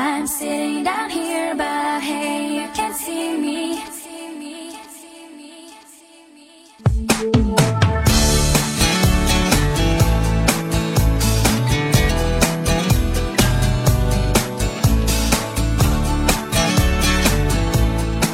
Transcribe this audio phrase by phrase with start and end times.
[0.00, 3.80] I'm sitting down here, but hey, you can't see me.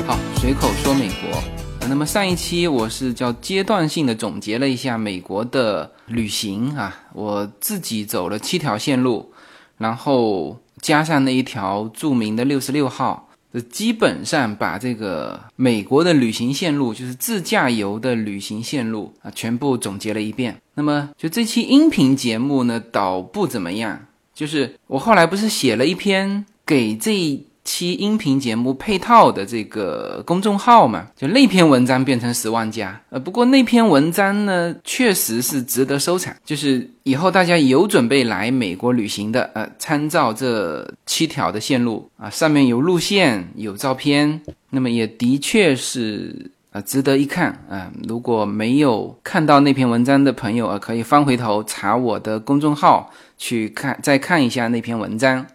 [0.07, 1.43] 好，随口说美国。
[1.89, 9.33] 那么上一期我是叫阶段性的总结了一下美国的旅行啊，我自己走了七条线路，
[9.79, 20.61] 然后加上那一条著名的六十六号，这基本上把这个美国的旅行线路，就是自驾游的旅行线路啊，全部总结了一遍。
[20.75, 23.99] 那么就这期音频节目呢，倒不怎么样，
[24.35, 33.01] 就是我后来不是写了一篇给这期音频节目配套的这个公众号嘛，就那篇文章变成十万加。
[33.11, 36.35] 呃，不过那篇文章呢，确实是值得收藏。
[36.45, 44.41] 就是以后大家有准备来美国旅行的，呃，参照这七条的线路啊，上面有路线，有照片，
[44.71, 46.51] 那么也的确是。
[46.75, 55.47] 呃，值得一看啊、如果没有看到那篇文章的朋友啊、呃可以翻回头查我的公众号去看，再看一下那篇文章。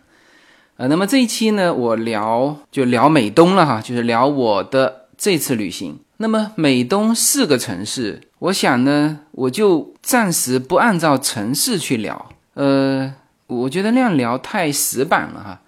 [0.79, 5.99] 呃，那么这一期呢，我聊就聊美东了哈，就是聊我的这次旅行。
[6.15, 13.13] 那么美东四个城市，我想呢，我就暂时不按照城市去聊，呃，
[13.47, 15.61] 我觉得那样聊太死板了哈。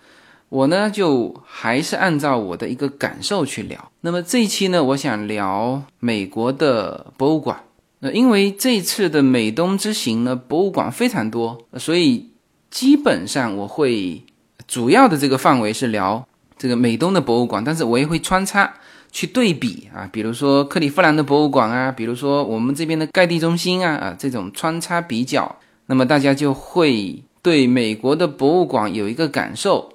[0.47, 3.91] 我呢，就还是按照我的一个感受去聊。
[3.99, 7.61] 那么这一期呢，我想聊美国的博物馆。
[7.99, 12.29] 呃，因为这次的美东之行呢，博物馆非常多，所以
[12.69, 14.23] 基本上我会
[14.71, 16.25] 主要的这个范围是聊
[16.57, 18.73] 这个美东的博物馆，但是我也会穿插
[19.11, 29.91] 去对比啊，比如说克利夫兰的博物馆啊，比如说我们这边的盖蒂中心啊啊这种穿插比较，那么大家就会对美国的博物馆有一个感受。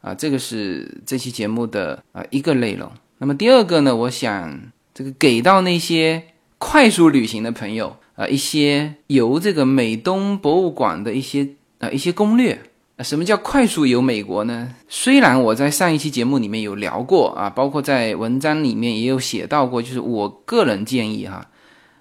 [0.00, 2.90] 啊，这个是这期节目的啊一个内容。
[3.18, 4.60] 那么第二个呢，我想
[4.92, 6.24] 这个给到那些
[6.58, 11.48] 快速旅行的朋友啊一些游这个美东博物馆的一些
[11.78, 12.58] 啊一些攻略。
[12.96, 14.74] 啊，什么叫快速游美国呢？
[14.88, 21.46] 虽然我在上一期节目里面有聊过啊，包括在文章里面也有写到过，就是我个人建议哈，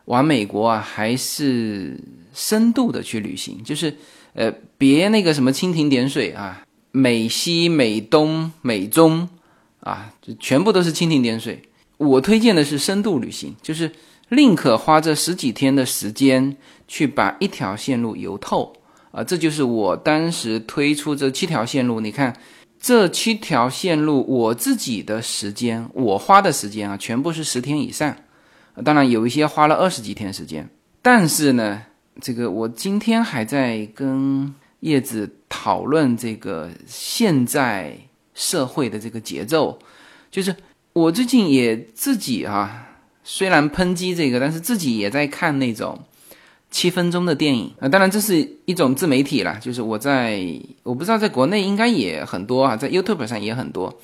[0.06, 2.00] 玩美国啊还是
[2.34, 3.94] 深度的去旅行，就是
[4.34, 6.62] 呃别那个什么蜻蜓点水啊。
[6.92, 9.28] 美西、美东、美中，
[9.82, 11.62] 啊，就全部都是蜻蜓点水。
[11.98, 13.92] 我推荐的是深度旅行，就是
[14.30, 16.56] 宁可花这十几天的时间
[16.88, 18.74] 去把一条线路游透
[19.16, 22.02] 啊，这就是我当时推出这七条线路。
[22.02, 22.36] 你看，
[22.80, 28.16] 这七条线路，我自己的时间，我花的时间啊，全部是十天以上。
[28.84, 30.70] 当然有一些花了二十几天时间，
[31.02, 31.84] 但是呢，
[32.20, 34.54] 这个我今天还在跟。
[34.82, 37.98] 叶子讨论这个现在
[38.36, 39.80] 社会的这个节奏，
[40.30, 40.56] 就是
[40.94, 42.90] 我最近也自己啊，
[43.24, 46.00] 虽然抨击这个，但是自己也在看那种
[46.76, 47.88] 七分钟的电影啊。
[47.88, 48.34] 当然这是
[48.66, 50.44] 一种自媒体啦，就是我在
[50.84, 53.98] 我不知道在国内应该也很多啊，在 YouTube 上也很多，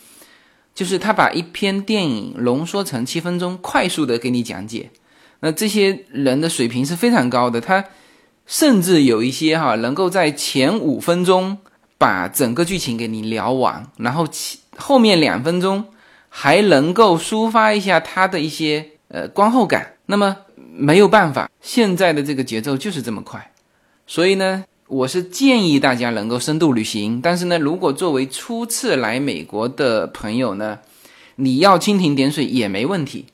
[0.74, 4.90] 就是他把一篇电影浓缩成七分钟，快速的给你讲解。
[5.42, 7.84] 那这些人的水平是非常高的，他。
[8.48, 11.58] 甚至有一些哈，能够在前五分钟
[11.98, 15.86] 把整个剧情给你聊完，然后其后面两分钟
[16.28, 19.94] 还能够抒发一下他的一些呃观后感。
[20.08, 20.36] 那么
[20.74, 23.52] 没有办法，现在的这个节奏就是这么快，
[24.08, 27.20] 所以呢，我是建议大家能够深度旅行。
[27.22, 30.80] 但是呢，如果作为初次来美国的朋友呢，
[31.36, 33.26] 你要蜻蜓点水也没问题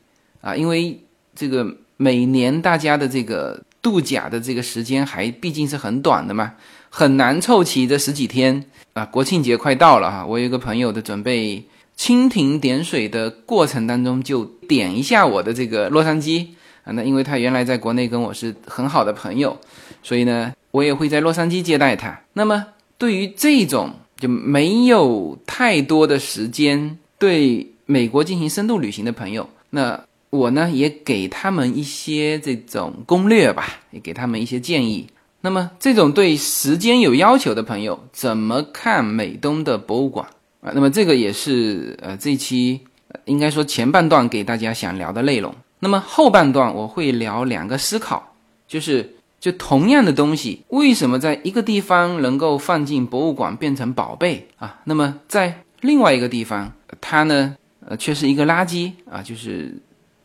[0.41, 0.99] 啊，因为
[1.35, 3.61] 这个每年大家的这个。
[3.79, 6.55] 度假的这个时间还毕竟是很短的嘛，
[6.89, 9.05] 很难凑齐这十几天啊。
[9.05, 11.63] 国庆节快到了哈，我有一个朋友的准备
[11.97, 16.47] 蜻蜓点水的过程当中，就点一下我的这个洛杉矶
[16.87, 16.93] 啊。
[16.93, 19.57] 那因为他原来在国内跟我是很好的朋友，
[20.01, 22.17] 所以呢，我也会在洛杉矶接待他。
[22.31, 22.65] 那么
[22.97, 30.01] 对于这种就没有太多的时间对美国进行深度旅行的朋友，那。
[30.29, 35.07] 我呢也给他们一些这种攻略吧，也给他们一些建议。
[35.39, 40.27] 那么这种对时间有要求的朋友，怎么看美东的博物馆
[40.59, 40.73] 啊？
[40.75, 42.81] 那么这个也是呃这期
[43.23, 45.55] 应该说前半段给大家想聊的内容。
[45.79, 48.35] 那么后半段我会聊两个思考，
[48.67, 54.79] 就是就同样的东西，为什么在一个地方能够放进博物馆变成宝贝啊？
[54.85, 59.77] 那么在另外一个地方，它呢呃却是一个垃圾啊，就是。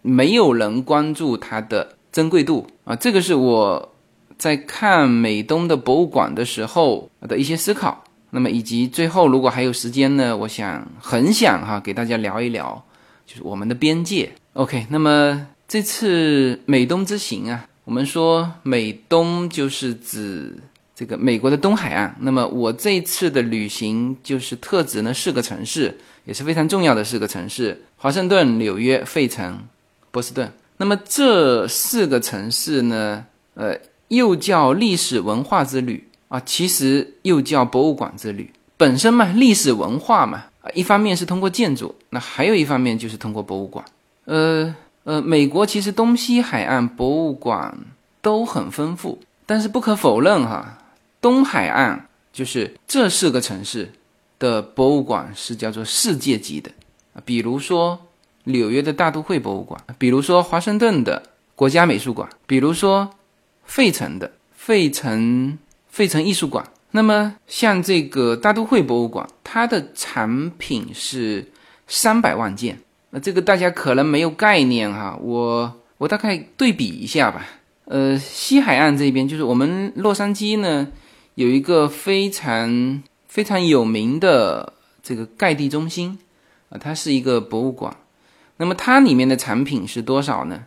[0.04, 3.94] 没有人关注它的珍贵度啊，这个是我
[4.37, 12.82] 在看美东的博物馆的时候的一些思考那么以及最后如果还有时间呢，我想很想哈给大家聊一聊，
[13.25, 14.32] 就是我们的边界。
[14.54, 20.54] OK，那么这次美东之行啊，我们说美东就是指
[20.94, 22.14] 这个美国的东海岸。
[22.20, 29.58] 那么我这次的旅行就是特指呢四个城市，也是非常重要的四个城市：华盛顿、纽约、费城、
[30.10, 30.52] 波士顿。
[30.76, 33.75] 那么这四个城市呢，呃，
[34.08, 38.52] 又叫历史文化之旅啊，其实又叫博物馆之旅。
[38.76, 43.82] 本身嘛，历史文化嘛，啊，一方面是通过建筑，那还有一方面就是通过博物馆。
[44.24, 44.74] 呃
[45.04, 47.76] 呃，美国其实东西海岸博物馆
[48.20, 50.78] 都很丰富，但是不可否认哈，
[51.20, 53.92] 东海岸就是这四个城市
[54.38, 56.70] 的博物馆是叫做世界级的，
[57.24, 57.98] 比如说。
[58.44, 61.22] 纽约的大都会博物馆，比如说华盛顿的
[61.54, 63.08] 国家美术馆，比如说
[63.64, 65.56] 费城的费城
[65.88, 66.66] 费城艺术馆。
[66.90, 71.52] 那么像这个大都会博物馆，它的产品是
[71.86, 72.76] 三百万件。
[73.14, 77.47] 那这个大家可能没有概念哈，我我大概对比一下吧。
[77.85, 80.88] 呃，西海岸这边就是我们洛杉矶呢，
[81.35, 84.73] 有一个非常非常有名的
[85.03, 86.19] 这个盖蒂中心
[86.70, 87.94] 啊，它是一个博物馆。
[88.56, 90.64] 那么它里面的产品是多少呢？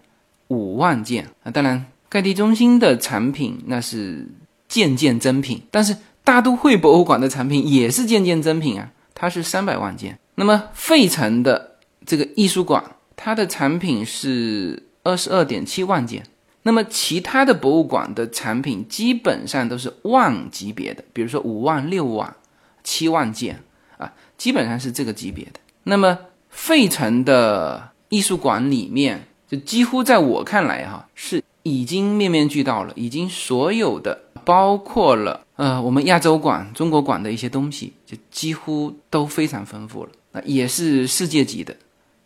[0.49, 1.49] 五万件啊！
[1.49, 4.27] 当然，盖蒂中心的产品那是
[4.67, 10.19] 件件真品，但是大都会博物馆的产品也是件件真品啊，它是三百万件。
[10.35, 11.74] 那么费城的
[12.05, 12.83] 这个艺术馆，
[13.15, 16.23] 它的产品是二十二点七万件。
[16.63, 22.35] 那么其他的博物馆的产品基本上都是万级别的，比如说五万、六万、
[22.83, 23.61] 七万件
[23.97, 25.59] 啊，基本上是这个级别的。
[25.83, 26.17] 那么
[26.49, 41.75] 费城的艺术馆里面，就几乎在我看来哈，是已经面面俱到了，已经所有的包括了呃我们亚洲馆、中国馆的一些东西，就几乎都非常丰富了，那也是世界级的。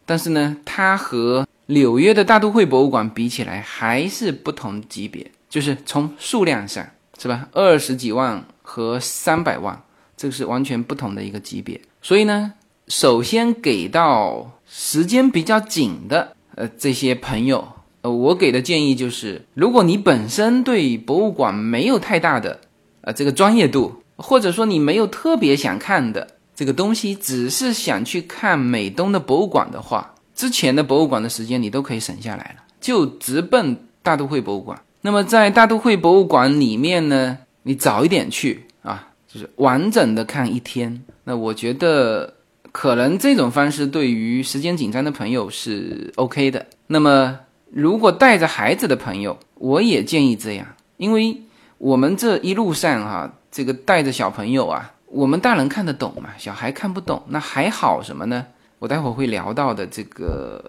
[0.09, 6.83] 但是呢，它和纽约的大都会博物馆比起来，还是不同级别，就是从数量上
[7.19, 7.47] 是吧？
[7.51, 9.79] 二十几万和三百万，
[10.17, 11.79] 这个是完全不同的一个级别。
[12.01, 12.53] 所以呢。
[12.87, 17.67] 首先给到时间比较紧的呃这些朋友，
[18.01, 22.59] 呃我给的建议就是，如果你本身对博物馆没有太大的
[23.01, 34.81] 呃这个专业度，或者说你没有特别想看的这个东西，只是想去看美东的博物馆的话，之前的博物馆的时间你都可以省下来了，就直奔大都会博物馆。
[34.99, 41.01] 那么在大都会博物馆里面呢，你早一点去啊，就是完整的看一天。
[41.23, 42.33] 那我觉得。
[42.71, 46.67] 可能这种方式对于时间紧张的朋友是 OK 的。
[46.85, 47.39] 那么，
[47.71, 50.67] 如果带着孩子的朋友，我也建议这样，
[50.97, 51.41] 因为
[51.79, 58.45] 我们这一路上哈，这个带着小朋友啊，我们大人看得懂嘛，小孩看不懂，那还好什么呢？
[58.79, 60.63] 我待会儿会聊到的这个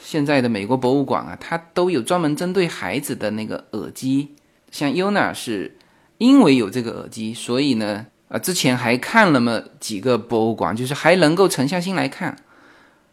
[0.00, 4.36] 现在的美国博物馆啊，它都有专门针对孩子的那个耳机，
[4.70, 5.76] 像 Yuna 是
[6.18, 8.06] 因为有这个耳机，所以呢。
[8.28, 12.36] 啊，之前还看了么几个博物馆，就是还能够沉下心来看。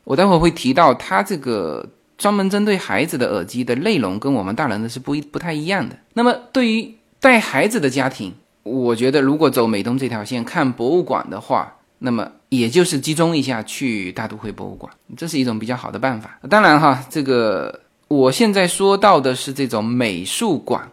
[0.04, 1.88] 我待会儿会提到，它这个
[2.18, 5.98] 专门针对孩子的耳机的内容跟我们大人的是不一不太一样的。
[6.16, 8.34] 那么对于带孩子的家庭，
[8.66, 16.40] 我觉得如果走美东这条线看博物馆的话，那么也就是集中一下去大都会博物馆，这是一种比较好的办法。
[16.50, 20.90] 当然哈，这个我现在说到的是这种美术馆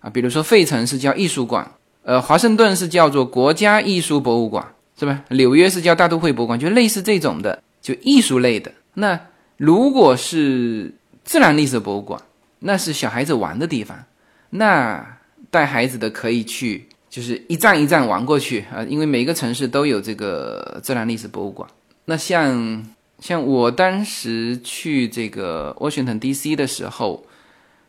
[0.00, 1.70] 啊，比如说费城是叫艺术馆。
[2.02, 4.66] 呃，华盛顿是叫做国家艺术博物馆，
[4.98, 5.22] 是吧？
[5.30, 8.70] 纽约是叫大都会博物馆，就类似这种的，就艺术类的。
[8.92, 9.18] 那
[9.56, 10.92] 如果是
[11.24, 12.20] 自然历史博物馆，
[12.58, 13.96] 那是小孩子玩的地方，
[14.50, 15.16] 那
[15.50, 18.82] 带孩子的可以去，就是一站一站玩过去啊。
[18.88, 21.68] 因为每个城市都有这个自然历史博物馆。
[22.06, 22.84] 那像
[23.20, 26.56] 像我当时去这个 Washington D.C.
[26.56, 27.24] 的时候，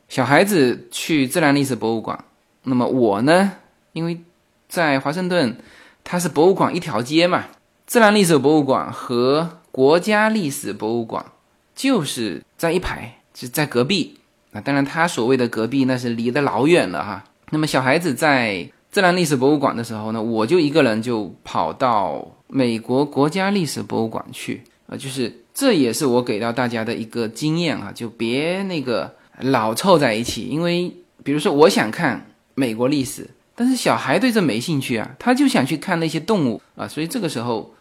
[0.08, 2.24] 小孩子去自然历史博物馆，
[2.66, 3.54] 那么我呢？
[3.94, 4.22] 因为
[4.70, 5.58] 在华盛顿，
[6.04, 7.46] 它是博物馆一条街嘛，
[7.88, 11.26] 自然历史博物馆和国家历史博物馆
[11.74, 14.20] 就是在一排，就在隔壁。
[14.54, 17.26] 啊，当然他所谓的隔壁那是离得老远了哈。
[17.50, 30.90] 那么小孩子在自然历史博物馆的时候呢，我就一个人就跑到美国国家历史博物馆去啊，就是这也是我给到大家的一个经验啊，就别那个老凑在一起，因为
[31.26, 33.30] 比如说我想看美国历史。
[33.54, 37.76] 但是小孩对这没兴趣啊，他就想去看那些动物啊，所以这个时候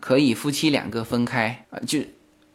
[0.00, 2.00] 可以夫妻两个分开啊，就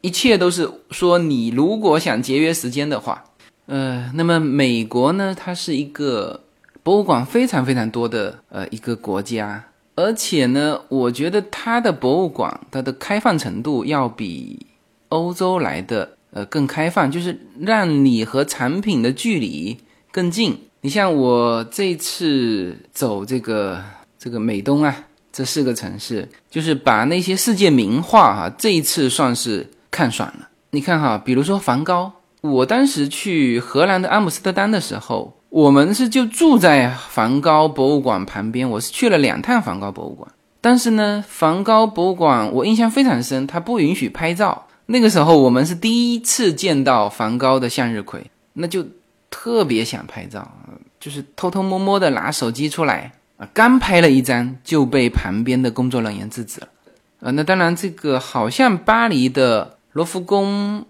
[0.02, 3.24] 一切都是说你如果想节约时间的话，
[3.68, 6.44] 呃，那么美国呢，它是一个
[6.84, 14.66] 博物馆非常非常多的呃一个国家，而且呢，我觉得它的博物馆它的开放程度要比
[15.10, 19.78] 欧洲来的呃更开放，就是让你和产品的距离
[20.12, 20.58] 更近。
[20.82, 23.84] 你像我这次走这个
[24.18, 30.50] 这个美东啊，这四个城市，就是把那些世界名画哈，这一次算是看爽了。
[30.72, 32.12] 你看哈，比如说梵高，
[32.42, 35.38] 我当时去荷兰的阿姆斯特丹的时候。
[35.52, 40.32] 我们是就住在梵高博物馆旁边，我是去了两趟梵高博物馆。
[40.62, 44.66] 但是呢，梵高博物馆我印象非常深，它不允许拍照。
[44.86, 48.86] 那个时候我们是第一次见到梵高的向日葵，那就
[49.30, 50.50] 特别想拍照，
[51.02, 56.70] 就是偷偷摸摸的拿手机出来啊，刚拍了一张就被旁边的工作人员制止了。
[57.20, 60.86] 呃，那当然这个好像巴黎的罗浮宫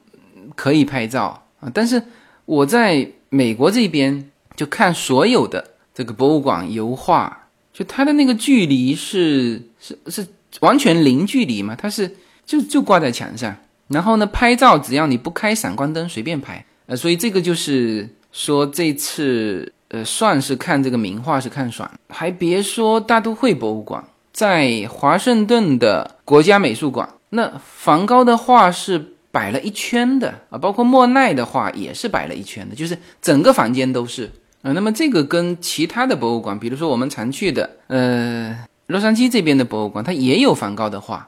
[0.54, 2.04] 可以拍照啊，但是
[2.46, 4.28] 我在美国这边。
[4.56, 10.26] 就看所有的这个博物馆油画，就它的那个距离是是是
[10.60, 11.76] 完全零距离嘛？
[11.76, 12.16] 它是
[12.46, 13.56] 就就挂在墙上，
[13.88, 34.30] 然后呢拍照只要你不开闪光灯随便拍，呃，所以这个就是说这次呃算是看这个名画是看爽，还别说大都会博物馆在华盛顿的国家美术馆，那梵高的画是摆了一圈的啊，包括莫奈的画也是摆了一圈的，就是整个房间都是。
[34.62, 41.28] 啊，那么这个跟其他的博物馆，比如说我们常去的，呃，洛杉矶这边的博物馆，它也有梵高的画，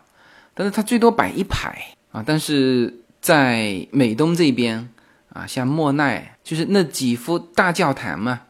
[0.54, 1.76] 但是它最多摆一排
[2.12, 2.24] 啊。
[2.24, 4.88] 但是在美东这边
[5.30, 8.42] 啊，像莫奈，就是那几幅大教堂嘛，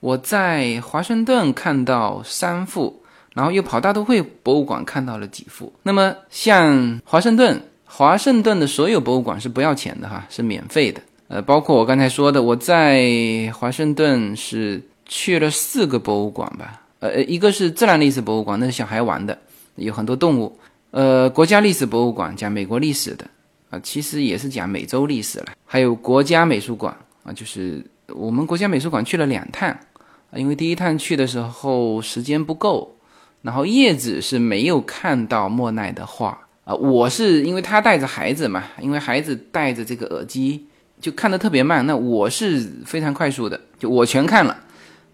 [0.00, 3.02] 我在华盛顿看到三幅，
[3.34, 5.70] 然后又跑大都会博物馆看到了几幅。
[5.82, 11.02] 那么像华盛顿，华盛顿的所有博物馆是不要钱的哈，是免费的。
[11.28, 16.82] 呃，包括我刚才说的，我在华盛顿是去了四个博物馆吧。
[17.00, 19.36] 呃，一个是自然历史博物馆，那是小孩玩的，
[19.74, 20.56] 有很多动物。
[20.92, 23.26] 呃，国家历史博物馆讲美国历史的，
[23.70, 25.46] 啊，其实也是讲美洲历史了。
[25.64, 32.96] 还有国家美术馆啊，就是我们国家美术馆去了两趟，啊，因为第一趟去的时候时间不够，
[33.42, 40.64] 然后叶子是没有看到莫奈的画啊，我是因为他带着孩子嘛，因为孩子戴着这个耳机。
[41.06, 44.56] 就看的特别慢，那我是非常快速的，就我全看了。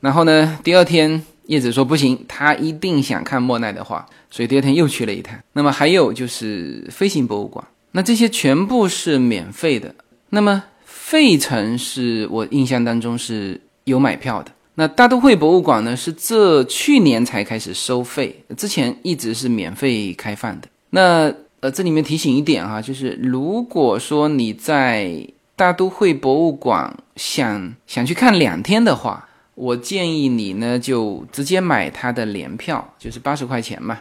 [0.01, 5.39] 然后呢，第二天叶子说不行，他一定想看莫奈的画，所以第二天又去了一趟。
[5.53, 9.95] 那么还有就是飞行博物馆，那这些全部是免费的。
[10.31, 14.51] 那么费城是我印象当中是有买票的。
[14.77, 20.69] 那大都会博物馆呢，是这去年才开始收费，之前一直是免费开放的。
[20.89, 21.31] 那
[21.61, 34.01] 呃，这里面提醒一点哈，就是如果说你在大都会博物馆想想去看两天的话，我建议你呢就直接买它的年票，就是八十块钱嘛。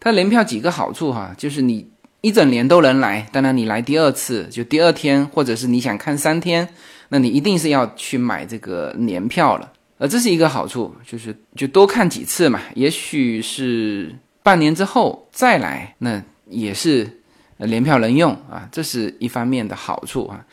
[0.00, 1.86] 它年票几个好处哈，就是你
[2.20, 3.28] 一整年都能来。
[3.32, 6.68] 当然你来第二次，就第二天，或者是你想看三天，
[7.10, 9.72] 那你一定是要去买这个年票了。
[9.98, 12.60] 呃，这是一个好处，就是就多看几次嘛。
[12.74, 17.20] 也许是半年之后再来，那也是
[17.58, 20.46] 年票能用啊，这是一方面的好处啊。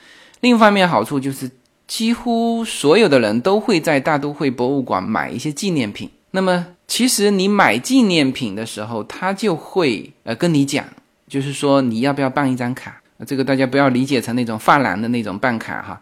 [0.46, 1.50] 另一方面好处就是，
[1.88, 6.08] 几乎所有的人都会在大都会博物馆买一些纪念品。
[6.30, 10.86] 那么，其实你买纪念品的时候，他就会呃跟你讲，
[11.28, 13.02] 就是说你要不要办一张卡。
[13.26, 16.00] 这个大家不要理解成那种发廊的那种办卡哈。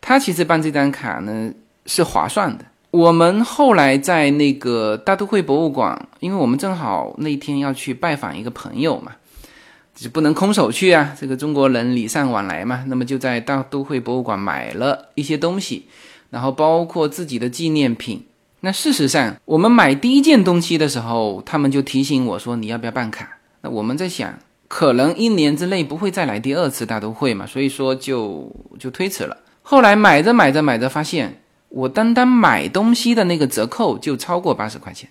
[0.00, 1.52] 他其实办这张卡呢
[1.86, 2.64] 是划算的。
[2.90, 9.12] 我们后来在那个大都会博物馆，因为我们正好那天要去拜访一个朋友嘛。
[10.00, 11.16] 就不能空手去啊！
[11.18, 12.84] 这个中国人礼尚往来嘛。
[12.86, 15.86] 那么就在大都会博物馆买了一些东西，
[16.30, 18.24] 然后包括自己的纪念品。
[18.60, 24.38] 那事实上，我们买第一件东西的时候，他们就提醒我说：“你要不要办卡？”那我们在想，
[24.68, 29.36] 可能一年之内不会再来第二次大都会嘛，所以说就就推迟了。
[29.62, 35.08] 后来买着买着买着，发现我单单买东西的那个折扣就超过八十块钱，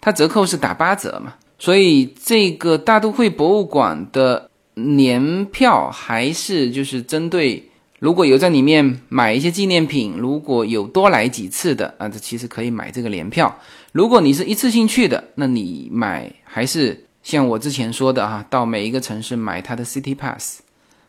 [0.00, 1.34] 它折扣是打八折嘛。
[1.58, 13.58] 所以这个大都会博物馆的年票还是就是针对如果有在里面买一些纪念品，如果有多来几次的啊，这其实可以买这个年票。
[13.90, 20.60] 如果你是一次性去的，那你买还是像我之前说的哈，到每一个城市买它的 City Pass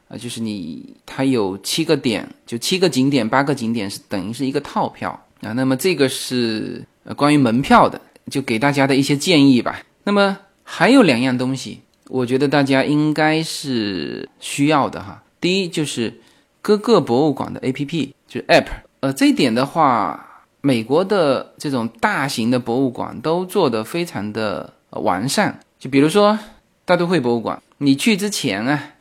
[0.07, 5.53] 啊，就是你它有七个点，就七个景点、八个景点是等于是一个套票啊。
[5.53, 6.83] 那么这个是
[7.15, 8.01] 关于门票的，
[8.31, 9.79] 就给大家的一些建议吧。
[10.09, 15.21] 那么还有两样东西，我觉得大家应该是需要的哈。
[15.39, 16.19] 第一就是
[16.63, 18.65] 各个博物馆的 APP，就是 App。
[19.01, 25.59] 呃，这一点的话，美国的这种大型的博物馆都做得非常的完善。
[25.77, 26.39] 就比如说
[26.85, 28.95] 大都会博物馆，你去之前啊，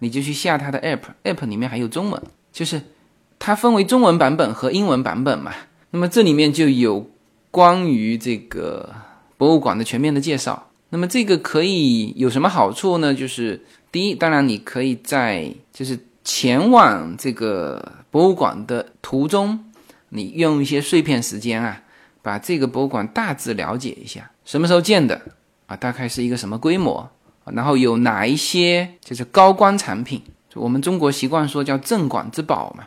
[0.00, 2.82] 你就去下它的 app，app 里面还有中文，就是
[3.38, 5.54] 它分为中文版本和英文版本嘛。
[5.90, 7.08] 那么这里面就有
[7.50, 8.90] 关于这个
[9.40, 10.68] 博物馆的全面的介绍。
[10.90, 13.14] 那么这个可以有什么好处呢？
[13.14, 19.58] 就是第一，当然你可以在就是前往这个博物馆的途中，
[20.10, 21.80] 你用一些碎片时间啊，
[22.20, 25.18] 把这个博物馆大致了解一下，什么时候建的
[25.66, 27.08] 啊，大概是一个什么规模，
[27.46, 30.20] 然后有哪一些就是高光产品，
[30.52, 32.84] 我们中国习惯说叫镇馆之宝嘛。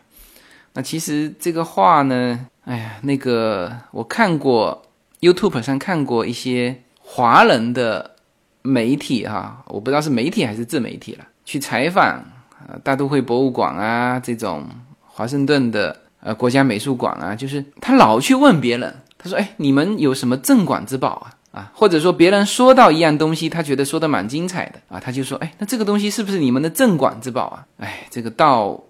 [0.74, 4.84] 那其实这个话呢，哎呀，那个我看过
[5.24, 6.82] YouTube 上看过一些。
[7.06, 8.16] 华人的
[8.62, 12.24] 媒体哈，我不知道是媒体还是自媒体了，去采访
[12.66, 14.66] 呃大都会博物馆啊，这种
[15.02, 28.82] 华盛顿的呃国家美术馆啊，就是他老去问别人，他说：“哎，你们有什么镇馆之宝啊？”啊，或者说别人说到一样东西，他觉得说的蛮精彩的啊，他就说：“哎，那这个东西是不是你们的镇馆之宝啊？”哎，这个到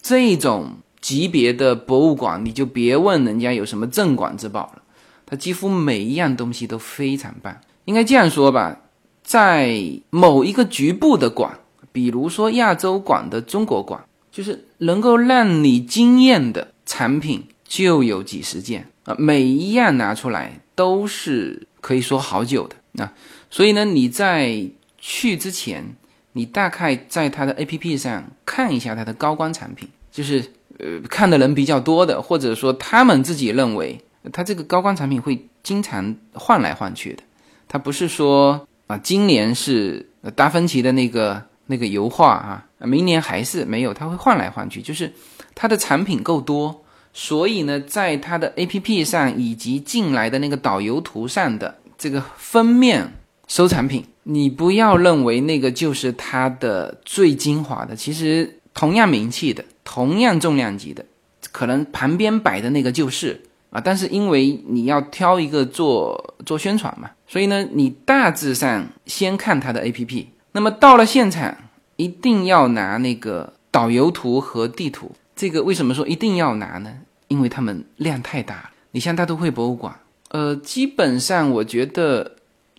[0.00, 4.82] 这种级别的博物馆，你就别问人家有什么镇馆之宝了。
[5.30, 7.54] 它几乎每一样东西都非常棒，
[7.84, 8.80] 应该这样说吧，
[9.22, 11.54] 在某一个局部的馆，
[11.92, 23.12] 比如说亚洲馆的中国馆，就是能够让你惊艳的产品就有几十件啊，每一样拿出来都是可以说好久的啊，
[23.50, 24.66] 所以呢，你在
[24.96, 25.94] 去之前，
[26.32, 30.42] 你大概在它的 APP 上看一下它的高光产品，就是
[30.78, 34.00] 呃看的人比较多的，或者说他们自己认为。
[34.32, 37.22] 它这个高光产品会经常换来换去的，
[37.66, 45.12] 它不是说啊，今年是达芬奇的那个那个油画啊，明年还是没有，它会换来换去，就是
[45.54, 53.12] 它的产品够多，所以呢，在它的 APP 上以及进来的那个导游图上的这个封面
[53.46, 61.04] 收藏品，你不要认为那个就是它的最精华的，其实同样名气的、同样重量级的，
[61.52, 63.40] 可能旁边摆的那个就是。
[63.70, 70.26] 啊，但是因为你要挑一个做做宣传嘛，所以呢，你大致上先看它的 APP。
[70.52, 71.56] 那么到了现场，
[71.96, 75.12] 一定要拿那个导游图和地图。
[75.36, 76.92] 这个为什么说一定要拿呢？
[77.28, 78.70] 因为他们量太大了。
[78.92, 79.94] 你像大都会博物馆，
[80.30, 82.36] 呃，基本上我觉得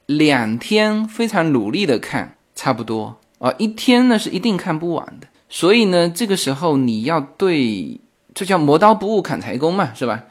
[0.07, 5.27] 两天非常努力的看差不多啊，一天呢是一定看不完的。
[5.47, 8.01] 所以呢，这个时候你要对，
[8.33, 10.23] 这叫磨刀不误砍柴工嘛，是吧？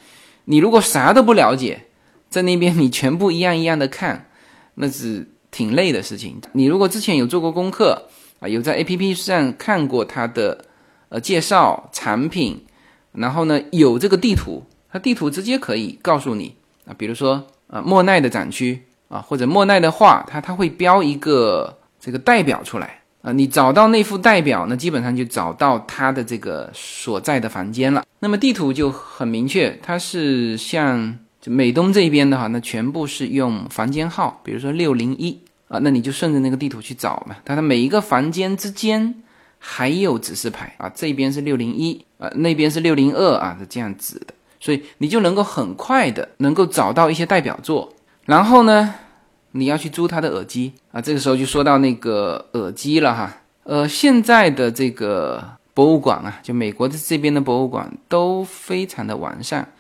[0.51, 1.85] 你如果啥都不了解，
[2.31, 4.31] 在那边你全部一样一样的看，
[4.77, 6.41] 那是挺累的事情。
[6.53, 8.09] 你如果之前有做过功课
[8.41, 10.65] 啊，有在 A P P 上看过它的
[11.11, 12.65] 呃介绍产品，
[13.13, 16.57] 然后呢有这个地图，它地图直接可以告诉你
[16.87, 22.98] 啊，比如说啊莫奈的展区啊，或者莫奈的画，它它会标一个这个代表出来。
[23.33, 28.05] 你找到那幅代表，那基本上就找到他的这个所在的房间了。
[28.21, 35.39] 那么地图就很明确，它是像就美东这边的话，那全部是用房间号，比如说六零一
[35.69, 37.37] 啊，那你就顺着那个地图去找嘛。
[37.45, 39.15] 它的每一个房间之间
[39.59, 48.95] 还有指示牌啊，这边是六零一啊，那边是六零二啊，是这样子的，所以你就能够很快的能够找到一些代表作，然后呢？
[49.53, 53.37] 你要去租他的耳机啊，这个时候就说到那个耳机了哈。
[53.65, 55.43] 呃，现在的这个
[55.75, 59.73] 博物馆啊，就美国的这边的博物馆都非常的完善。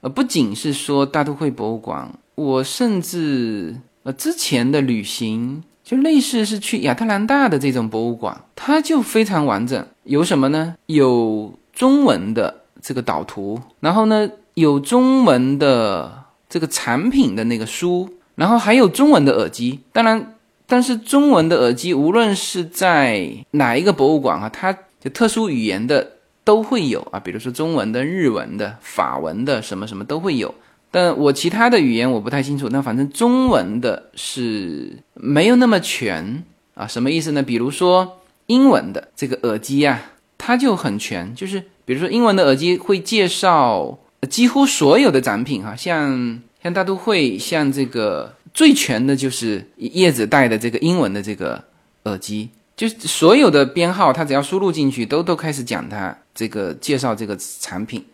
[0.00, 9.86] 呃，不仅是说大都会博物馆，我甚至呃之前的旅行就类似是去亚特兰大的这种博物馆，它就非常完整。
[10.04, 10.74] 有什么呢？
[10.86, 18.08] 有中文的这个导图，然后呢有中文的这个产品的那个书。
[18.40, 20.34] 然后还有中文的耳机，当然，
[20.66, 30.54] 但是中文的耳机无论是在哪一个博物馆啊，它就特殊语言的都会有啊，比如说中文的、日文的、法文的，什么什么都会有。
[30.90, 36.86] 但我其他的语言我不太清楚，那反正中文的是没有那么全啊。
[36.86, 37.42] 什么意思呢？
[37.42, 40.00] 比如说英文的这个耳机啊，
[40.38, 43.98] 它就很全，就是比如说英文的耳机会介绍
[44.30, 46.40] 几乎所有的展品哈，像。
[46.62, 51.64] 像大都会，像这个最全的就是叶子戴的这个英文的这个
[52.04, 58.04] 耳机，就是所有的编号，它只要输入进去，都都开始讲它这个介绍这个产品。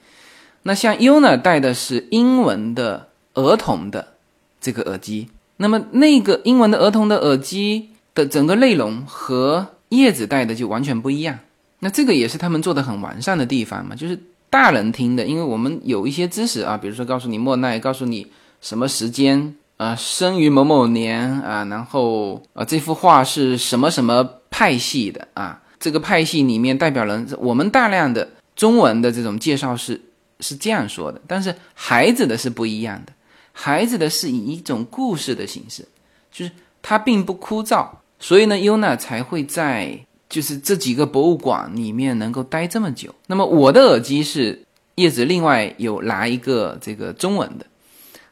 [0.63, 4.15] 那像 U 呢，戴的是英文的儿童的
[4.61, 11.39] 这个耳机，那么那个英文的儿童的耳机的整个内容和叶子戴的就完全不一样。
[11.81, 14.17] 那这个也是他们做的很完善的地方嘛，就是。
[14.57, 18.27] 大人听的，因为我们有一些知识啊，比如说告诉你莫奈，告诉你
[18.63, 25.61] 什么时间呃，生于某某年啊，然后啊，这幅画是什么什么派系的啊？
[25.79, 30.01] 这个派系里面代表人，我们大量的中文的这种介绍是
[30.41, 33.13] 是这样说的，但是孩子的是不一样的，
[33.53, 35.87] 孩子的是以一种故事的形式，
[36.33, 37.87] 就是它并不枯燥，
[38.19, 43.15] 所以呢，优娜才会在就是这几个博物馆里面能够待这么久。
[43.27, 44.65] 那么我的耳机是
[44.97, 47.67] 叶子另外有拿一个这个中文的，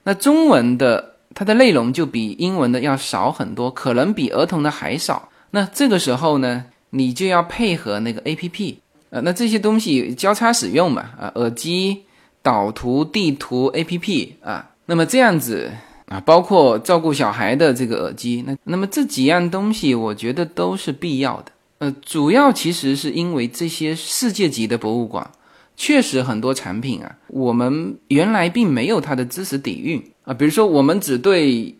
[0.03, 1.13] 那中文的。
[1.37, 5.31] 它的内容就比英文的要少很多，可能比儿童的还少。
[5.51, 8.79] 那这个时候呢，你就要配合那个 A P P，
[9.11, 12.05] 呃，那这些东西交叉使用嘛，啊，耳机、
[12.41, 15.73] 导图、地图 A P P 啊，那么这样子
[16.07, 21.51] 啊，包括照顾小孩的这个耳机，那那么这几样东西，我觉得都是必要的。
[21.85, 25.31] 呃，主要其实是因为这些世界级的博物馆。
[25.77, 30.33] 确实很多产品啊，我们原来并没有它的知识底蕴啊。
[30.33, 31.75] 比如说，我们只对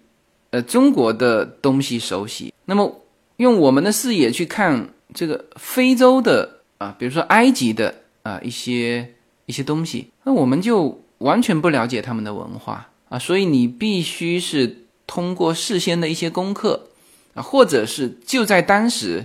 [0.51, 3.03] 呃中国的东西熟悉，那么
[3.37, 9.15] 用我们的视野去看这个非洲的啊，比如说埃及的啊一些
[9.47, 13.19] 一些东西，那我们就完全不了解他们的文化啊。
[13.19, 16.89] 所以你必须是通过事先的一些功课
[17.35, 19.25] 啊，或者是就在当时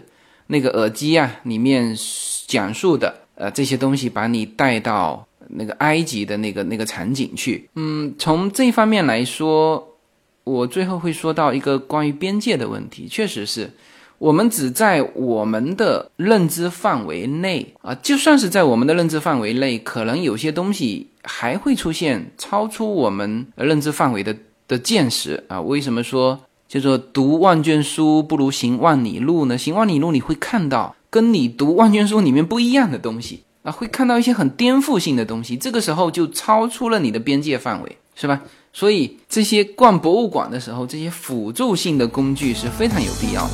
[0.52, 1.96] 那个耳机啊里面
[2.46, 3.16] 讲述的。
[3.42, 7.70] 呃，这些东西把你带到那个埃及的那个那个场景去。
[7.76, 9.96] 嗯，从这方面来说，
[10.44, 13.08] 我最后会说到一个关于边界的问题。
[13.08, 13.72] 确实是，
[14.18, 24.36] 我们只在我们的认知范围内啊，就算是在我们的认知范围内，可能有些东西还会出现超出我们认知范围的
[24.68, 25.62] 的见识啊。
[25.62, 26.38] 为什么说
[26.70, 29.58] 叫做读万卷书不如行万里路呢？
[29.58, 30.96] 行万里路你会看到。
[31.12, 38.44] 跟你读万卷书里面不一样的东西啊，会看到一些很颠覆性的东西，这个时候就超出了你的边界范围，是吧？
[38.72, 43.54] 所以这些逛博物馆的时候，这些辅助性的工具是非常有必要的。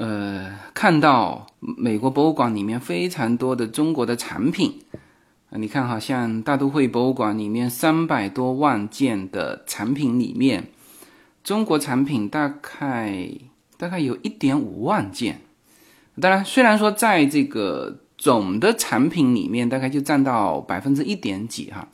[0.00, 4.80] 呃，看到美国博物馆里面非常多的中国的产品
[5.50, 10.68] 啊，你看哈，像大都会博物馆里面三百多万件的产品里面，
[11.44, 13.28] 中国产品大概
[13.76, 15.42] 大概有一点五万件。
[16.18, 21.88] 当然，虽然说在这个总的产品里面大概就占到百分之一点几哈，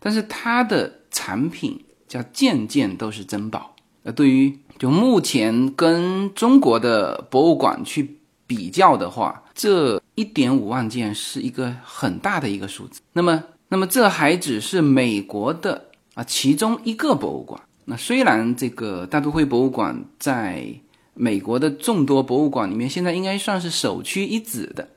[0.00, 1.84] 但是它的产品。
[2.06, 3.74] 叫件件都是珍宝。
[4.04, 13.00] 呃，对于就目前跟中国的博物馆去比较的话，这一点五万件是一个很大的一个数字。
[13.12, 17.60] 那么，那么这还只是美国的啊其中一个博物馆。
[17.84, 20.66] 那虽然这个大都会博物馆在
[21.14, 24.88] 美国的众多博物馆里面，现在应该算是首屈一指的，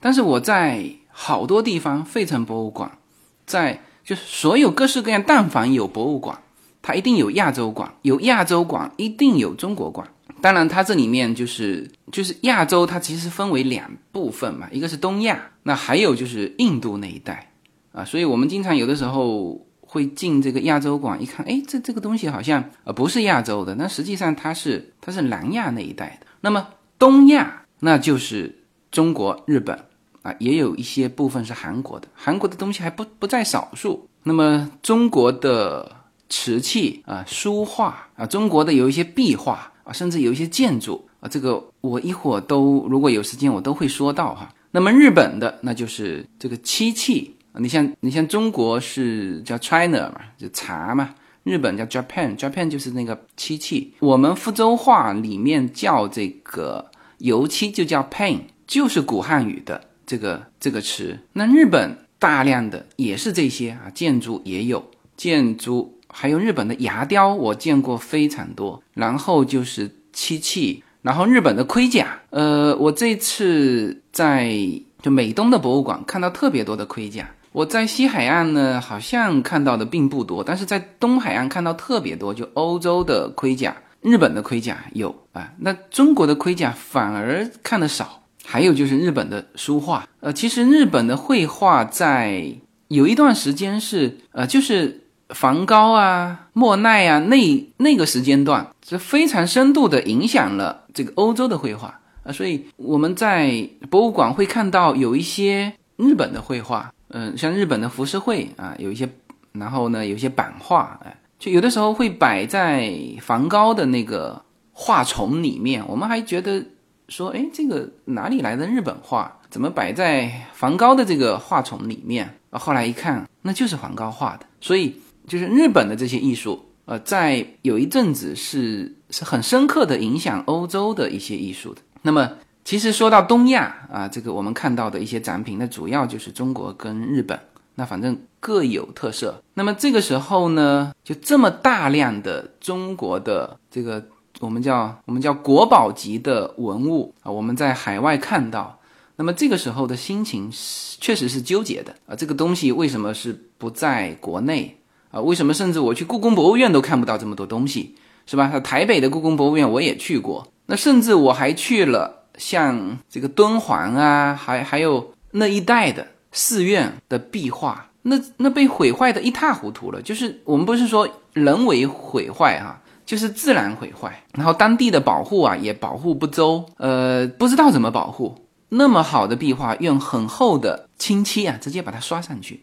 [0.00, 2.98] 但是我在好多地方，费城博物馆
[3.46, 3.80] 在。
[4.04, 6.36] 就是所有各式各样，但凡有博物馆，
[6.82, 10.06] 它一定有亚洲馆，有亚洲馆一定有中国馆。
[10.40, 17.52] 当然，它这里面就是就是亚洲，它其实分为两部分嘛，一个是东亚，那还有就是印度那一带
[17.92, 18.04] 啊。
[18.04, 26.26] 所以我们经常有的时候会进这个亚洲馆，一看，哎，这这个东西好像呃不是亚洲的，那实际上它是它是南亚那一带的。
[26.40, 26.66] 那么
[26.98, 29.78] 东亚那就是中国、日本。
[30.22, 34.08] 啊，也有一些部分是韩国的，韩国的东西还不不在少数。
[34.22, 35.96] 那么中国的
[36.32, 44.48] 瓷器啊、书画啊，中国的有一些壁画啊，甚至有一些建筑啊，这个我一会儿都如果有时间我都会说到哈。
[44.70, 53.92] 那么日本的那就是这个漆器，你像你像中国是叫 China 嘛，就茶嘛，日本叫 Japan，Japan 就是那个漆器。
[53.98, 59.88] 我们福州话里面叫这个油漆就叫 paint，就是古汉语的。
[60.04, 68.80] 这个这个词，那日本大量的也是这些啊，建筑也有建筑，还有日本的牙雕，我见过非常多。
[68.94, 72.20] 然后就是漆器，然后日本的盔甲。
[72.30, 74.54] 呃，我这次在
[75.02, 77.28] 就美东的博物馆看到特别多的盔甲。
[77.50, 88.20] 我在西海岸呢，好像看到的并不多，但是在东海岸看到特别多，就欧洲的盔甲、日本的盔甲有啊，那中国的盔甲反而看的少。
[88.44, 92.52] 还有就是日本的书画，呃，其实日本的绘画在
[92.88, 95.01] 有一段时间是，呃，就是
[95.34, 109.08] 梵高啊、莫奈啊那那个时间段，是非常深度的影响了这个欧洲的绘画啊，所以我们在博物馆会看到有一些日本的绘画，嗯，像日本的浮世绘啊，有一些，
[109.52, 114.42] 然后呢，有一些版画，哎，就有的时候会摆在梵高的那个
[114.72, 116.64] 画丛里面，我们还觉得。
[117.08, 119.30] 说，哎，这个哪里来的日本画？
[119.50, 122.38] 怎么摆在梵高的这个画丛里面？
[122.48, 124.46] 啊，后来一看，那就是梵高画的。
[124.62, 131.80] 所以，就是日本的这些艺术，呃，在有一阵子是是很深刻的影响欧洲的一些艺术的。
[132.02, 132.30] 那么，
[132.64, 137.38] 其实说到东亚啊，这个我们看到的一些展品，那主要就是中国跟日本，
[137.74, 139.42] 那反正各有特色。
[139.54, 144.04] 那么这个时候呢，就这么大量的中国的这个。
[144.40, 148.76] 我们叫我们叫国宝级的文物啊，我们在海外看到，
[149.14, 152.16] 那么这个时候的心情是确实是纠结的啊。
[152.16, 154.76] 这个东西为什么是不在国内
[155.12, 155.20] 啊？
[155.20, 157.94] 为什么甚至我去故宫博物院都看不到这么多东西，
[158.26, 158.48] 是吧？
[158.58, 170.02] 台北的故宫博物院我也去过，那甚至我还去了像这个敦煌啊，还还有那一带的寺院的壁画，那那被毁坏的一塌糊涂了。
[170.02, 172.80] 就是我们不是说人为毁坏哈。
[173.04, 178.34] 就是自然毁坏，然后当地的保护啊也保护不周，呃，不知道怎么保护。
[178.70, 182.62] 那么好的壁画，用很厚的清漆啊，直接把它刷上去，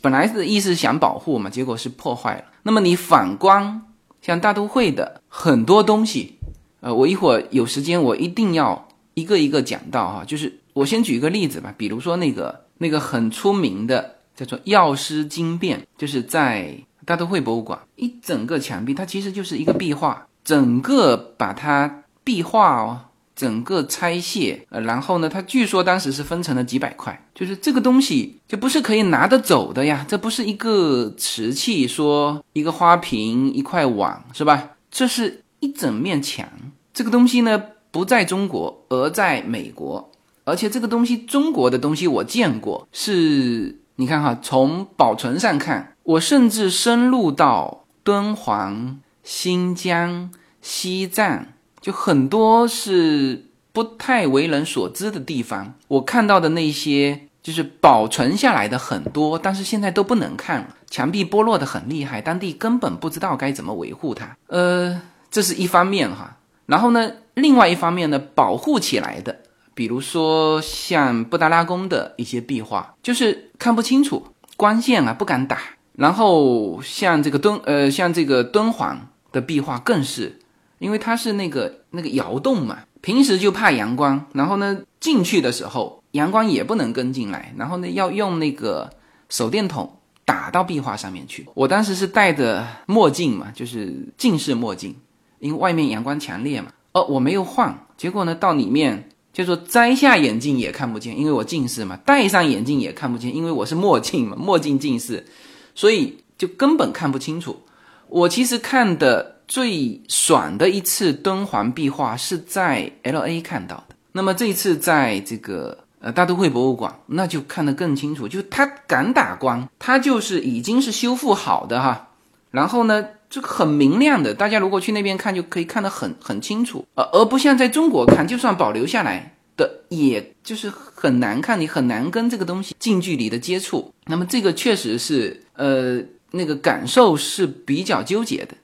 [0.00, 2.44] 本来的意思想保护嘛，结果是破坏了。
[2.62, 3.82] 那么你反观
[4.22, 6.38] 像大都会的很多东西，
[6.80, 10.24] 呃，我一会儿有时间我一定要一个一个讲到哈。
[10.26, 16.76] 就是我先举一个例子吧，比如说那个那个很出名的叫做药师经变，就是在。
[17.06, 23.00] 大都会博物馆一整个墙壁，它其实就是一个壁画，整个把它壁画哦，
[23.40, 34.72] 整个拆卸，呃，然后呢，它据说当时是分成了几百块，就是这个东西就不是可以拿得走的呀，这不是一个瓷器，说一个花瓶、一块碗是吧？
[34.90, 36.46] 这是一整面墙，
[36.92, 40.12] 这个东西呢不在中国，而在美国，
[40.44, 45.94] 而且这个东西中国的东西我见过，是你看哈，从保存上看。
[46.02, 51.46] 我甚至深入到敦煌、新疆、西藏，
[51.80, 55.74] 就很多是不太为人所知的地方。
[55.88, 64.36] 我看到的那些就是保存下来的很多，但是现在都不能看了，墙壁剥落的很厉害，当地根本不知道该怎么维护它。
[64.48, 66.36] 呃，这是一方面哈。
[66.66, 69.40] 然后呢，另外一方面呢，保护起来的，
[69.74, 75.58] 比如说像布达拉宫的一些壁画，就是看不清楚，光线啊不敢打。
[75.96, 80.38] 然后像这个敦呃，像这个敦煌的壁画更是，
[80.80, 88.90] 因为它是那个那个窑洞嘛，平时就怕阳光，然后呢进去的时候阳光也不能跟进来，然后呢要用那个
[89.28, 91.46] 手电筒打到壁画上面去。
[91.54, 94.96] 我当时是戴着墨镜嘛，就是近视墨镜，
[95.38, 96.72] 因为外面阳光强烈嘛。
[96.92, 105.24] 哦，我没有换，结果呢到里面就说摘下眼镜也看不见，因为我近视嘛，戴上眼镜也看不见，因为我是墨镜嘛，墨镜近视。
[105.72, 107.60] 所以就根本看不清楚。
[108.08, 113.96] 我其实看的最爽的一次敦煌壁画是在 L A 看到的。
[114.12, 118.28] 那么这一次在这个呃大都会博物馆，那就看得更清楚。
[118.28, 122.10] 就它敢打光，它就是已经是修复好的哈。
[122.52, 126.86] 然后呢，这个很明亮的，大家如果去那边看，就可以看得很很清楚。
[126.94, 129.34] 呃，而不像在中国看，就算保留下来。
[129.56, 133.92] 的，也就是很难看，你很难跟这个东西近距离的接触。
[134.06, 138.54] 那么这个确实是，呃，那个感受是比较纠结的，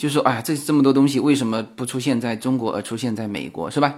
[0.00, 3.96] 就说，哎，这这么多东西为什么不出现在中国而出现在美国，是吧？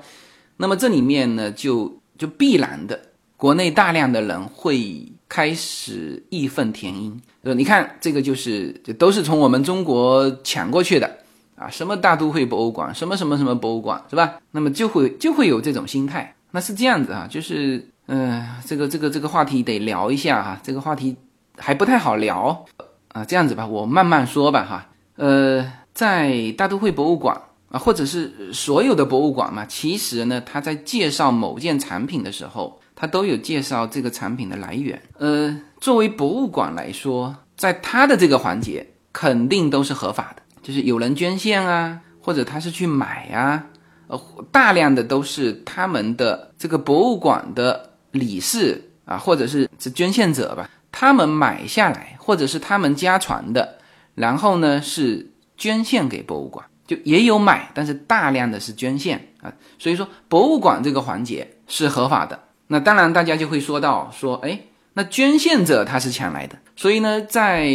[0.56, 2.98] 那么这里面呢，就就必然的，
[3.36, 7.22] 国内大量的人会开始义愤填膺。
[7.44, 11.18] 呃，你看这个就是，这都是从我们中国抢过去的。
[11.54, 14.40] 啊，什么大都会博物馆，什么什么什么博物馆，是吧？
[14.50, 16.34] 那么就会就会有这种心态。
[16.50, 21.14] 那是这样子啊，就是，嗯，这个这个这个话题得聊一下哈，这个话题
[21.56, 22.66] 还不太好聊
[23.08, 23.24] 啊。
[23.24, 24.88] 这样子吧，我慢慢说吧哈。
[25.16, 35.00] 呃，在大都会博物馆啊，或者是所有的博物馆嘛，其实呢，他在介绍某件产品的时候，他都有介绍这个产品的来源。
[35.18, 43.64] 呃，作为博物馆来说，在他的这个环节肯定都是合法的，就是有人捐献啊，或者他是去买啊，
[44.08, 53.78] 呃，大量的都是他们的这个博物馆的理事啊，或者是是捐献者吧，他们买下来，或者是他们家传的，
[54.14, 55.31] 然后呢是
[55.62, 56.64] 捐献给博物馆。
[56.84, 62.36] 就也有买，但是大量的是捐献啊，所以说博物馆这个环节是合法的。
[62.66, 64.60] 那当然，大家就会说到说，哎，
[64.94, 67.70] 那捐献者他是抢来的，所以呢，在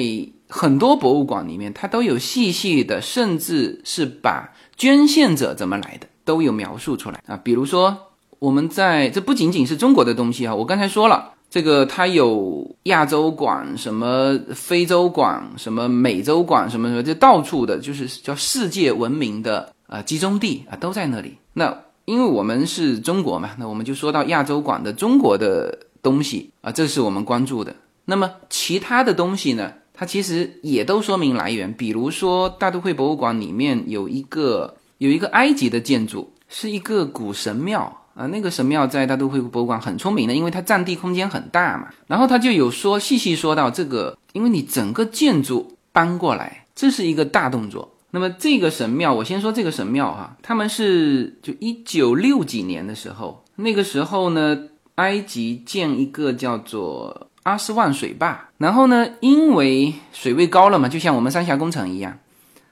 [0.49, 7.39] 很多博物馆里面，它都有细细的，甚至是把捐献者怎么来的都有描述出来啊。
[7.41, 7.97] 比如说，
[8.39, 11.35] 我们在这不仅仅是中国的东西啊，我刚才说了。
[11.57, 21.35] 这个它有亚洲馆、什么非洲馆、什么美洲馆、什么什么，就到处的，就是叫世界闻名的啊集中地啊，都在那里。
[21.53, 27.75] 那因为我们是中国嘛，那我们就说到亚洲馆的中国的东西啊，这是我们关注的。
[28.05, 31.73] 那么其他的东西呢，它其实也都说明来源。
[31.73, 37.96] 比如说大都会博物馆里面有一个有一个埃及的建筑，是一个古神庙。
[38.17, 41.89] 啊，那个神庙在大都会博物馆很出名的，因为它占地空间很大嘛。
[42.07, 47.93] 然后他就有说细细说到这个，因为你整个建筑搬过来，这是一个大动作。
[48.09, 54.57] 那么这个神庙，我先说这个神庙哈，他们是就一九六几年的时候，那个时候呢，
[54.95, 62.17] 埃及建一个叫做阿斯旺水坝，然后呢，因为水位高了嘛，就像我们三峡工程一样，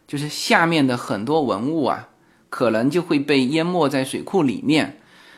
[0.08, 2.08] 就是下面的很多文物啊，
[2.50, 4.98] 可能就会被淹没在水库里面。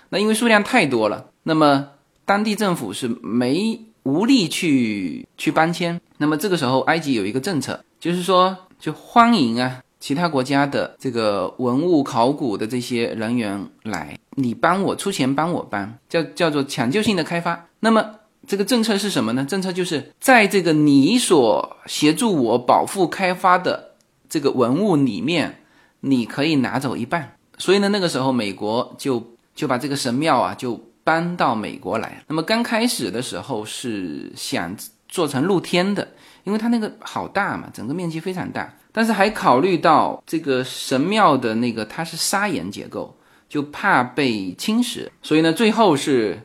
[0.10, 1.89] 那因为数量太多了，那么
[2.26, 6.00] 当地政府是没无力去去搬迁。
[6.17, 17.67] 那么这个时候，埃及有一个政策，就是说就欢迎啊其他国家的这个文物考古的这些人员来，你帮我出钱帮我搬，叫叫做抢救性的开发。
[17.82, 18.04] 那么
[18.48, 19.43] 这个政策是什么呢？
[19.43, 23.91] 政策就是在这个你所协助我保护开发的
[24.30, 25.60] 这个文物里面，
[26.00, 27.34] 你可以拿走一半。
[27.58, 29.37] 所以呢，那个时候美国就。
[29.58, 32.24] 就把这个神庙啊，就搬到美国来。
[32.28, 34.74] 那么刚开始的时候是想
[35.10, 36.08] 做成露天的，
[36.43, 38.72] 因为它那个好大嘛，整个面积非常大。
[38.91, 43.17] 但是还考虑到这个神庙的那个它是砂岩结构，
[43.50, 46.39] 就怕被侵蚀，所以呢，最后是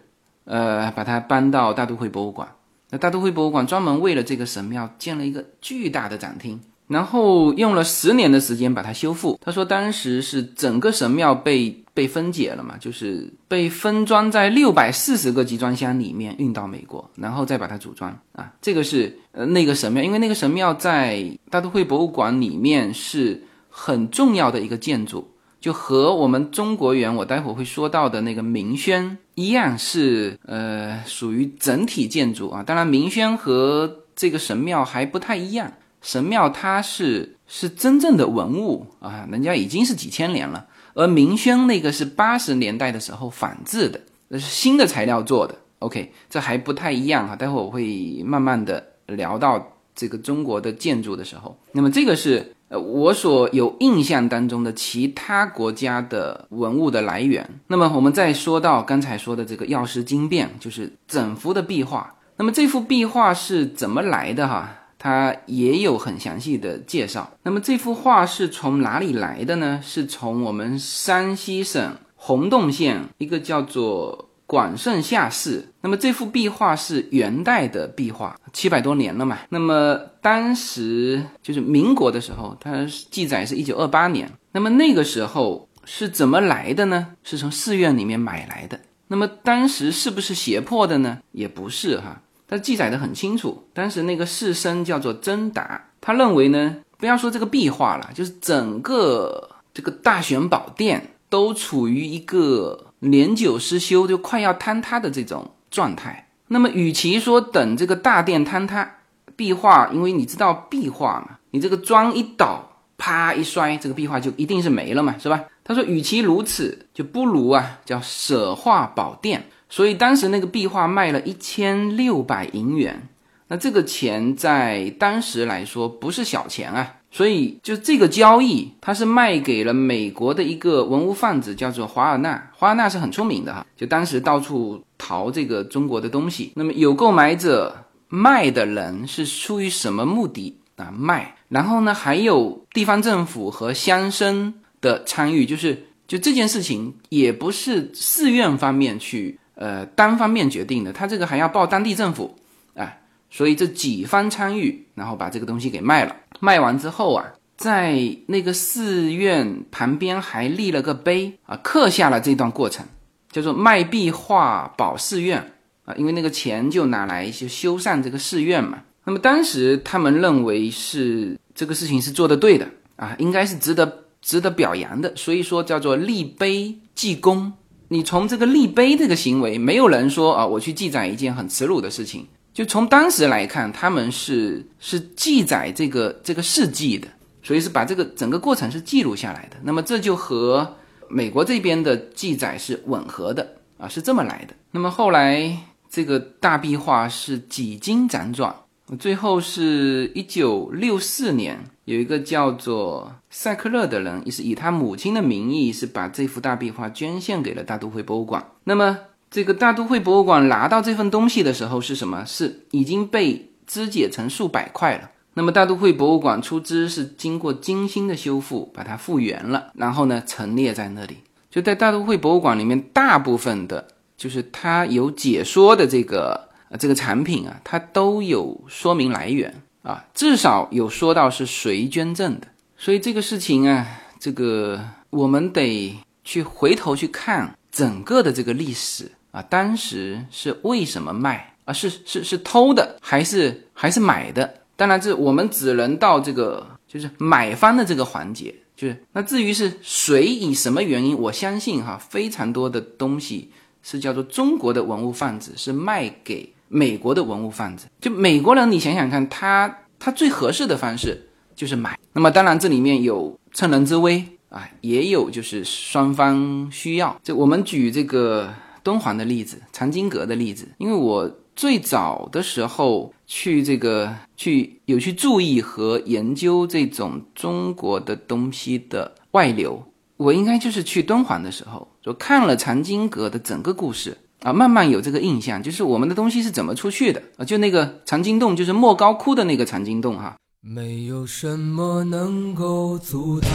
[0.45, 2.49] 呃把它搬到大都会博物馆。
[2.89, 6.59] 那大都会博物馆专门为了这个神庙建了一个巨大的展厅。
[6.89, 9.39] 然后用了十年的时间把它修复。
[9.43, 18.53] 他说，当时是整个神庙被被分解了嘛，就是被分装在六百四十个集装箱里面运到美国，然后再把它组装啊。
[18.63, 32.63] 这个是呃那个神庙，因为那个神庙在大都会博物馆里面是很重要的一个建筑，就和我们中国园我待会会说到的那个明轩一样，是呃属于整体建筑啊。
[32.63, 35.73] 当然，明轩和这个神庙还不太一样。
[36.01, 45.55] 神庙它是是真正的文物啊，人家已经是几千年了，而明轩那个是八十年代的时候仿制的，那是新的材料做的。
[45.79, 51.59] OK，这还不太一样哈，待会我会慢慢的聊到这个中国的建筑的时候。
[51.73, 57.49] 那么这个是呃我所有印象当中的其他国家的文物的来源。
[57.67, 62.15] 那么我们再说到刚才说的这个药师经变，就是整幅的壁画。
[62.37, 64.71] 那么这幅壁画是怎么来的哈？
[65.03, 67.29] 它也有很详细的介绍。
[67.43, 69.81] 那么这幅画是从哪里来的呢？
[69.83, 75.73] 是从我们山西省洪洞县一个叫做广胜下寺。
[75.81, 79.41] 那么这幅壁画是元代的壁画，七百多年了嘛。
[79.49, 84.31] 那么当时就是民国的时候，它记载是一九二八年。
[84.53, 87.09] 那么那个时候是怎么来的呢？
[87.25, 88.79] 是从寺院里面买来的。
[89.09, 91.19] 那么当时是不是胁迫的呢？
[91.33, 92.23] 也不是哈。
[92.53, 106.29] 他记载的很清楚，当时那个士绅叫做曾达，他认为呢，不要说这个壁画了，就是整个这个大雄宝殿都处于一个年久失修，就快要坍塌的这种状态。
[106.49, 108.99] 那么，与其说等这个大殿坍塌，
[109.35, 115.43] 壁画，因为你知道壁画嘛，你这个砖一倒，啪一摔，这个壁画就一定是没了嘛，是吧？
[115.65, 119.49] 他说，与其如此，就不如啊，叫舍画宝殿。
[119.73, 123.09] 所以当时那个壁画卖了一千六百银元，
[123.49, 126.97] 那这个钱在当时来说不是小钱啊。
[127.11, 132.51] 所以就这个交易，他是卖给了美国的一个文物贩子，叫做华尔纳。
[132.55, 136.53] 华尔纳是很出名的哈，就当时到处淘这个中国的东西。
[136.55, 137.75] 那么有购买者，
[138.09, 140.93] 卖的人是出于什么目的啊？
[140.95, 144.53] 卖，然后呢还有地方政府和乡绅
[144.83, 149.39] 的参与，就是就这件事情也不是寺院方面去。
[149.63, 152.37] 呃单方面决定的，他这个还要报当地政府
[152.75, 152.99] 啊，
[153.31, 156.17] 所以这几方参与，然后把这个东西给卖了。
[156.41, 157.25] 卖完之后啊，
[157.57, 157.95] 在
[158.27, 162.85] 那个寺院旁边还立了个碑啊，刻下了这段过程，
[163.31, 165.53] 叫做卖壁画保寺院
[165.85, 168.83] 啊，因为那个钱就拿来就修缮这个寺院嘛。
[169.05, 177.53] 那么当时他们认为是这个事情是做的对的啊，应该是值得值得表扬的，所以说叫做立碑记功。
[177.93, 182.27] 你从这个立碑这个行为，没有人说啊，我去记载一件很耻辱的事情。
[182.55, 187.07] 就从当时来看，他们是是记载这个这个事迹的，
[187.43, 189.59] 所以是把这个整个过程是记录下来的。
[189.63, 190.77] 那么这就和
[191.11, 194.55] 美国这边的记载是吻合的啊，是这么来的。
[194.71, 195.55] 那么后来
[195.91, 198.57] 这个大壁画是几经辗转。
[198.99, 201.63] 最后是一九六四年，
[201.93, 208.43] 有一个叫做塞克勒的人，也是以他母亲的名义，是把这幅大壁画捐献给了大都会博物馆。
[208.65, 208.99] 那么，
[209.31, 212.25] 这个大都会博物馆拿到这份东西的时候是什么？
[212.25, 215.11] 是已经被肢解成数百块了。
[215.35, 221.19] 那么，大都会博物馆出资是经过精心的修复，把它复原了，然后呢陈列在那里。
[221.51, 226.49] 就在大都会博物馆里面，大部分的，就是它有解说的这个。
[226.79, 232.47] 这个产品啊，它都有说明来源啊，至少有说到是谁捐赠的。
[232.77, 233.87] 所以这个事情啊，
[234.19, 234.81] 这个
[235.11, 241.73] 我们得去回头去看整个的这个历史啊，当时是为什么卖啊？
[241.73, 244.55] 是是是偷的，还是还是买的？
[244.77, 253.51] 当然，这我们只能到这个就是买方的这个环节，就是那至于是谁以什么原因，我相信哈，非常多的东西
[253.83, 256.53] 是叫做中国的文物贩子是卖给。
[256.75, 261.99] 美国的文物贩子，就美国人，你想想看，他他最合适的方式就是买。
[262.15, 267.15] 那么当然这里面有趁人之危啊，也有就是双方需要。
[267.23, 279.85] 就我们举这个敦煌的例子，藏经阁的例子，因为我最早的时候去这个去有去注意和研究这种中国的东西的外流，
[280.17, 284.17] 我应该就是去敦煌的时候，就看了藏经阁的整个故事。
[284.43, 287.45] 啊，慢慢有这个印象，就是我们的东西是怎么出去的啊？
[287.45, 290.35] 就那个藏经洞，就是莫高窟的那个藏经洞哈。
[290.61, 293.51] 没有什么能够阻挡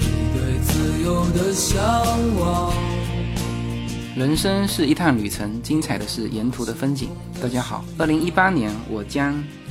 [0.00, 1.80] 你对自由的向
[2.40, 2.72] 往。
[4.16, 7.10] 人生是一趟旅程，精彩的是沿途的风景。
[7.40, 9.40] 大家好，二零一八年我将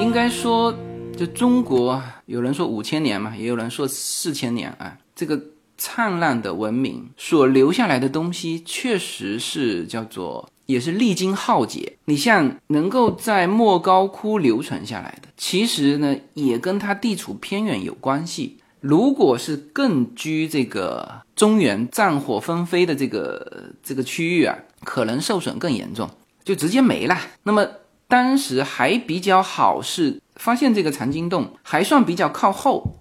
[0.00, 0.72] 应该说，
[1.16, 4.96] 就中国，有人说五千年嘛，也有人说四千年啊。
[5.14, 5.38] 这个
[5.76, 11.98] 灿烂的文明所留下来的东西，确实是叫做，也是历经浩劫。
[12.04, 18.58] 你像能够在莫高窟留存下来的，其实呢，也跟它地处偏远有关系。
[18.80, 26.08] 如果是更居这个中原战火纷飞的这个这个区域啊，可能受损更严重，
[26.44, 27.18] 就直接没了。
[27.42, 27.66] 那么。
[28.08, 32.94] 当时还比较好，是发现这个藏经洞还算比较靠后。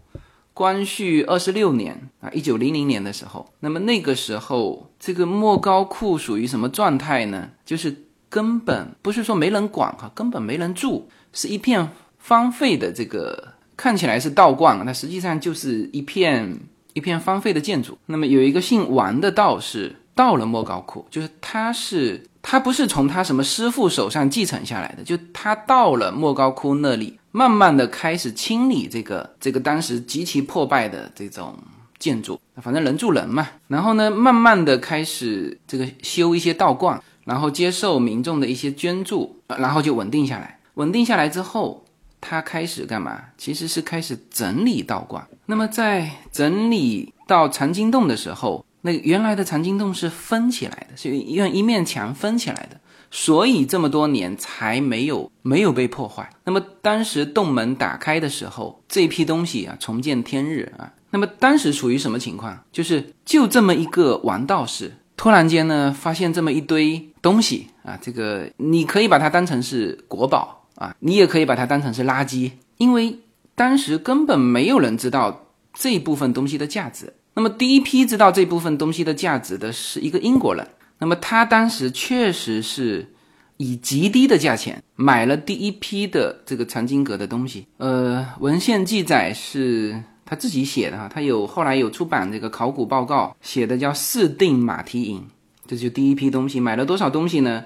[0.54, 7.52] 光绪二十六年啊，一九零零年的时候，那么那个时候这个莫高窟属于什么状态呢？
[7.64, 7.96] 就是
[8.28, 11.90] 根本不是说没人管哈，根本没人住，是一片
[12.28, 16.60] 荒废的这个，看起来是道观，那实际上就是一片
[16.94, 17.96] 一片荒废的建筑。
[18.08, 22.26] 那么有一个姓王的道士到了莫高窟，就是他是。
[22.50, 31.54] 他不是从他什么师傅手上继承下来的，就他到了莫高窟那里，慢慢的开始清理这个这个当时极其破败的这种
[32.00, 33.50] 建筑，反正人住人嘛。
[33.68, 40.58] 然后呢，慢慢的开始这个修一些道观，然后接受民众的一些捐助，然后就稳定下来。
[40.76, 41.84] 稳定下来之后，
[42.22, 43.22] 他开始干嘛？
[43.38, 45.22] 其实是开始整理道观。
[45.48, 48.64] 那么在整理到藏经洞的时候。
[48.88, 52.80] 那原来的藏经洞是封起来的，是用一面墙封起来的，
[53.12, 56.30] 所以这么多年才没有没有被破坏。
[56.46, 62.58] 那么当时洞门打开的时候，这批东西啊，重见天日啊，那么当时处于什么情况？
[62.72, 73.20] 就是就这么一个王道士，突然间呢发现这么一堆东西啊，这个你可以把它当成是国宝啊，你也可以把它当成是垃圾，因为
[73.54, 77.14] 当时根本没有人知道这部分东西的价值。
[77.38, 80.68] 那么第一批知道这部分东西的价值的是一个英国人，
[80.98, 83.14] 那么他当时确实是。
[83.60, 95.26] 以极低的价钱买了第一批的这个藏经阁的东西，呃，文献记载是他自己写的哈，他有后来有出版这个考古报告，写的叫四定马蹄银，
[95.66, 97.66] 这就第一批东西，买了多少东西呢？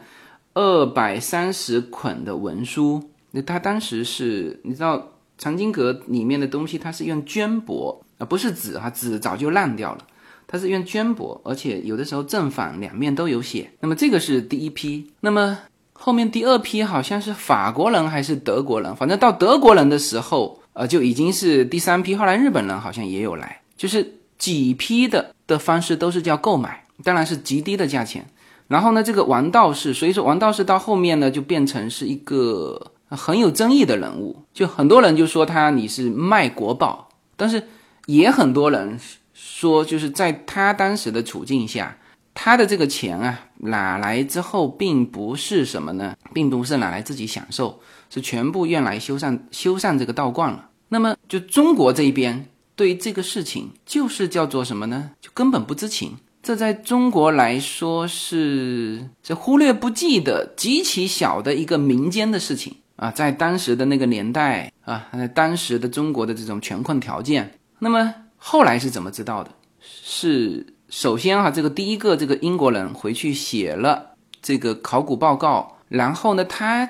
[0.54, 10.06] 二百三十捆的文书，那他当时是你知道藏经阁里面的东西，它是用绢帛啊，不是纸哈，纸早就烂掉了，
[10.48, 13.72] 它是用绢帛，而且有的时候正反两面都有写。
[13.80, 15.58] 那么这个是第一批，那么。
[16.04, 22.16] 后面第二批好像是法国人还是德国人，反正到德国人的时候，呃，就已经是第三批。
[22.16, 28.26] 后来日本人好像也有来，就是几批的的方式都是叫购买，当然是极低的价钱。
[28.68, 37.62] 然后呢，这个王道士，所以说王道士到后面呢就变成是一个很有争议的人物，就很多人就说他你是卖国宝，但是
[38.06, 39.00] 也很多人
[39.34, 41.98] 说就是在他当时的处境下。
[42.34, 50.70] 他的这个钱啊，哪来之后，并不是什么呢，并不是拿来自己享受，是全部用来修缮修缮这个道观了。
[50.88, 55.12] 那么，就中国这一边对这个事情，就是叫做什么呢？
[55.20, 56.18] 就根本不知情。
[56.42, 69.50] 这在中国来说是是忽略不计的极其小的一个民间的事情啊，在当时的那个年代啊，在当时的中国的这种穷困条件，那么后来是怎么知道的？
[69.82, 70.76] 是。
[70.92, 74.12] 首先哈，这个第一个这个英国人回去写了
[74.42, 76.86] 这个考古报告，然后呢，他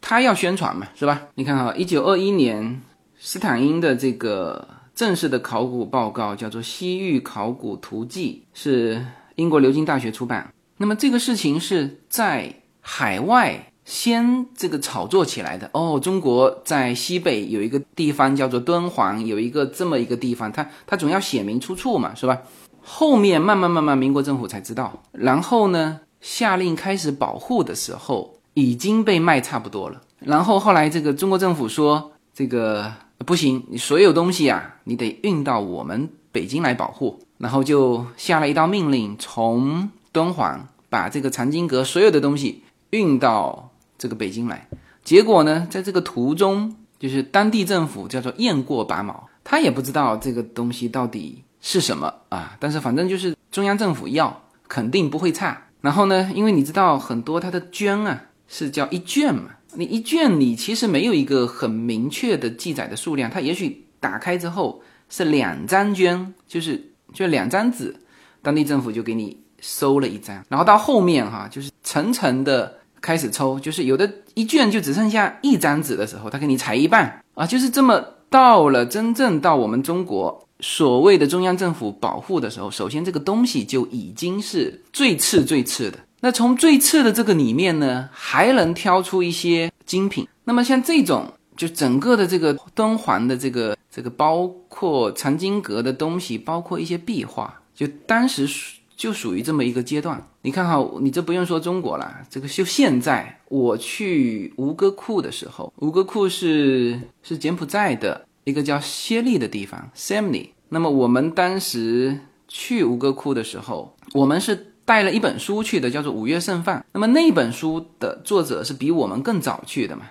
[0.00, 1.28] 他要宣传嘛，是吧？
[1.36, 2.82] 你看哈，一九二一年
[3.20, 4.66] 斯坦因的这个
[4.96, 9.06] 正式的考古报告叫做《西域考古图记》，是
[9.36, 10.52] 英国牛津大学出版。
[10.78, 15.98] 那么这个事情是在海外先这个炒作起来的哦。
[15.98, 22.42] 中国在西北有一个地方叫做敦煌，有一个这么一个地方，他他总要写明出处嘛，是吧？
[22.82, 30.02] 后面慢慢慢慢，民国政府才知道，然后呢，下令开始保护的时候，已经被卖差不多了。
[30.18, 32.92] 然后后来这个中国政府说，这个
[33.24, 37.18] 不行，你所有东西啊，你得运到我们北京来保护。
[37.38, 44.68] 然后就下了一道命令，从敦煌把这个藏经阁所有的东西运到这个北京来。
[45.04, 51.42] 结果呢，在这个途中，就是当地政府叫做雁过拔毛，他也不知道这个东西到底。
[51.58, 52.56] 是什么啊？
[52.60, 55.60] 但是反正就是中央政府要，肯定不会差。
[55.80, 67.96] 然后呢，因为你知道很多他的绢啊是叫一卷嘛，你一卷你其实没有一个很明确的记载的数量，它也许打开之后是两张绢，就是就两张纸，
[68.42, 70.44] 当地政府就给你收了一张。
[70.48, 80.42] 然后到后面哈，就是层层的开始抽，就是有的一卷就只剩下一张纸的时候，他给你裁一半啊，就是这么到了真正到我们中国。
[80.60, 85.98] 所谓的中央政府保护的时候，首先这个东西就已经是最次最次的。
[86.20, 90.26] 那从最次的这个里面呢，还能挑出一些精品。
[90.44, 98.48] 那么像这种，就整个的这个敦煌的这个这个，包括藏经阁的东西，包括一些壁画，就当时
[98.96, 100.26] 就属于这么一个阶段。
[100.42, 108.26] 你看哈，你这不用说中国了，这个就现在我去吴哥窟的时候，吴哥窟是是柬埔寨的。
[108.44, 110.50] 一个叫暹粒的地方，Samni。
[110.68, 112.16] 那么我们当时
[112.46, 116.78] 去吴哥窟的时候，我们是带了一本书去的，叫做《五岳盛放》。
[116.92, 120.04] 那么那本书的作者是比我们更早去的嘛？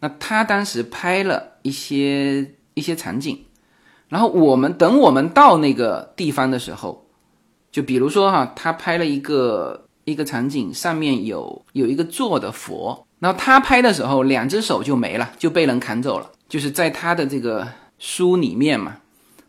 [0.00, 3.46] 那他当时拍了一些一些场景，
[4.10, 7.06] 然后我们等我们到那个地方的时候，
[7.70, 16.30] 就比如说哈，他拍了一个一个场景，上面有有一个坐的佛，然后他拍的时候，两只手就没了，就被人砍走了。
[16.48, 17.68] 就是在他的这个
[17.98, 18.96] 书里面嘛，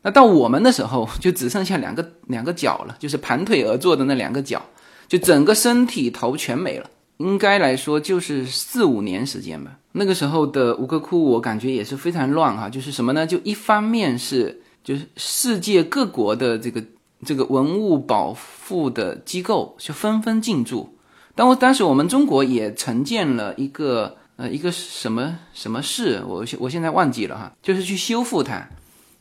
[0.03, 4.61] 那到我们的时候就只剩下两个两个脚了，就是盘腿而坐的那两个脚，
[5.07, 6.87] 就整个身体头全没了。
[7.17, 9.77] 应该来说就是四五年时间吧。
[9.91, 12.69] 那个时候的吴哥窟，我感觉也是非常乱哈。
[12.69, 13.25] 就是什么呢？
[13.27, 16.83] 就一方面是就是世界各国的这个
[17.25, 18.33] 这个文物保
[18.67, 20.97] 护的机构就纷纷进驻，
[21.35, 24.17] 但我当时我们中国也承建了一个。
[24.37, 28.67] 呃，一个什么什么事，我我现在忘记了哈，就是去修复它，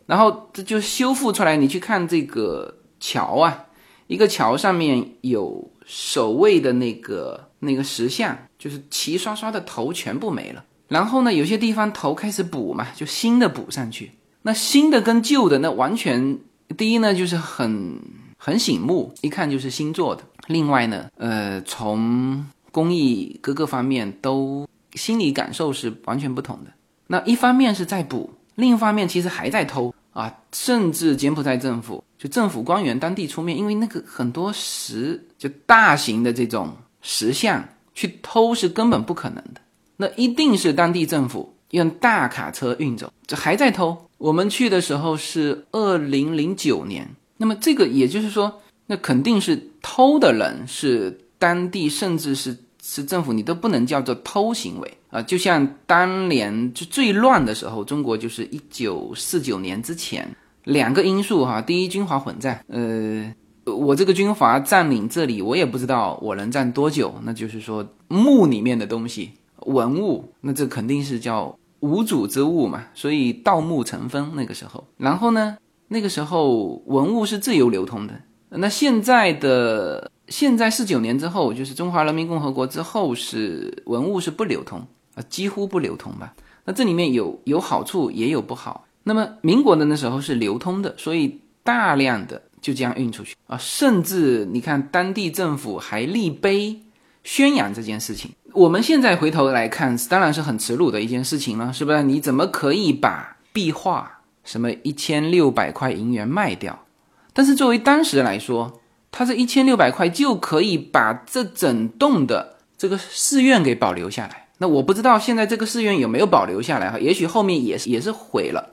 [0.06, 1.58] 然后这就修复出来。
[1.58, 3.66] 你去看这个桥啊，
[4.06, 10.64] 一个桥上面有守卫的那个那个石像，就是齐刷刷的头全部没了。
[10.88, 14.12] 然后呢，有些地方头开始补嘛，就新的补上去。
[14.40, 16.38] 那新的跟旧的那完全
[16.76, 18.00] 第一呢，就是很
[18.36, 26.70] 很醒目，一看就是新做的；另外呢，呃，从工艺各个方面都心理感受是完全不同的。
[27.06, 30.32] 那一方面是在补，另一方面其实还在偷啊！
[30.52, 39.60] 甚至柬埔寨政府就政府官员当地出面，因为那个很多石就大型的这种石像去偷是根本不可能的，
[39.96, 44.06] 那一定是当地政府用大卡车运走，这还在偷。
[44.20, 47.08] 我们去的时候是二零零九年，
[47.38, 52.56] 那么这个也就是说，那肯定是偷的人是当地，甚至是。
[52.82, 55.20] 是政府，你都不能叫做偷行为啊！
[55.20, 61.60] 就像当年就最乱的时候，中国就是一九四九年之前，两个因素哈。
[61.60, 63.32] 第一，军阀混战，呃，
[63.66, 67.14] 我这个军阀占领这里，我也不知道我能占多久。
[67.22, 69.32] 那就是说，墓里面的东西、
[69.66, 74.86] 文物，那这肯定是叫无主之物嘛，所以盗墓成风那个时候。
[74.96, 75.58] 然后呢，
[75.88, 78.14] 那个时候文物是自由流通的。
[78.48, 80.10] 那现在的。
[80.30, 84.78] 现在四九年之后，就是中华人民共和国之后，是文物是不流通
[85.16, 86.32] 啊，几乎不流通吧。
[86.64, 88.86] 那这里面有有好处，也有不好。
[89.02, 96.80] 那么民国的那时候是流通的，所以大量的就这样运出去啊，甚至你看当地政府还立碑
[97.24, 98.30] 宣扬这件事情。
[98.54, 102.02] 我们现在回头来看，当然是很耻辱的一件事情了，是不是？
[102.02, 106.86] 你怎么可以把壁画什么一千六百块银元卖掉？
[107.32, 108.80] 但是作为当时来说，
[109.12, 114.48] 他这一千六百块就可以把这整栋的这个寺院给保留下来。
[114.58, 116.98] 那我不知道现在这个寺院有没有保留下来哈？
[116.98, 118.70] 也许后面也也是毁了，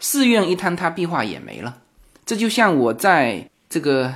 [0.00, 1.78] 寺院一坍塌，壁画也没了。
[2.24, 4.14] 这就像我在这个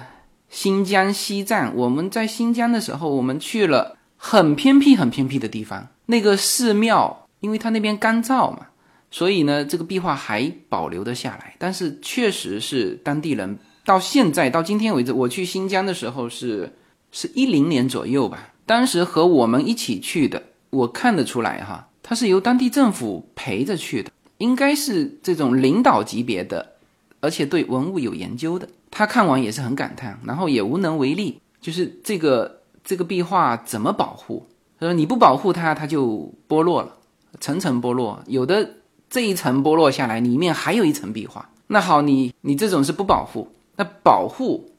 [0.49, 8.67] 新疆西藏，我们在新疆的时候，我们去了很偏僻、很偏僻的地方，那个寺庙，因为它那边干燥嘛，
[9.11, 11.55] 所以呢，这个壁画还保留得下来。
[11.59, 13.59] 但是确实是当地人。
[13.83, 16.75] 到现在到今天为止，我去新疆的时候是
[17.11, 18.53] 是一零年左右吧。
[18.67, 26.75] 当时和我们一起去的，我看得出来哈，他是由当地政府陪着去的，应该是这种领导级别的，
[27.21, 28.69] 而且对文物有研究的。
[28.91, 32.60] 他看完也是很感叹，然后也无能为力，就是这个
[32.91, 34.49] 这个壁画怎么保护？
[34.81, 36.97] 他说你不保护它，它就剥落了，
[37.39, 38.69] 层层剥落，有的
[39.09, 41.51] 这一层剥落下来，里面还有一层壁画。
[41.69, 43.53] 那好，你你这种是不保护。
[43.77, 44.73] 那保护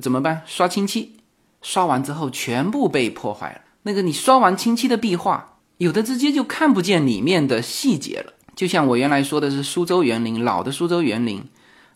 [0.00, 0.42] 怎么办？
[0.44, 1.12] 刷清漆，
[1.60, 3.60] 刷完之后全部被破坏了。
[3.84, 8.32] 那个你刷完清漆的壁画，有的直接就看不见里面的细节了。
[8.56, 11.44] 就像我原来说的是苏州园林，老的苏州园林，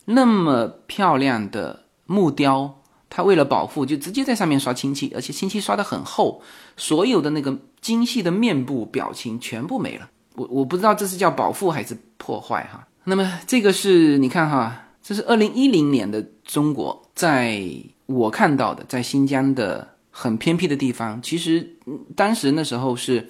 [0.05, 2.79] 那么漂亮的木雕，
[3.09, 6.41] 他为了保护，就直接在上面刷清漆，而且清漆刷的很厚，
[6.75, 10.09] 所有的那个精细的面部表情全部没了。
[10.35, 12.87] 我我不知道这是叫保护还是破坏哈。
[13.03, 14.83] 那么这个是你看哈。
[14.99, 17.63] 这是二零一零年的中国，在
[18.07, 21.65] 我看到的，在新疆的很偏僻的地方，其实
[22.13, 23.25] 当时那时候是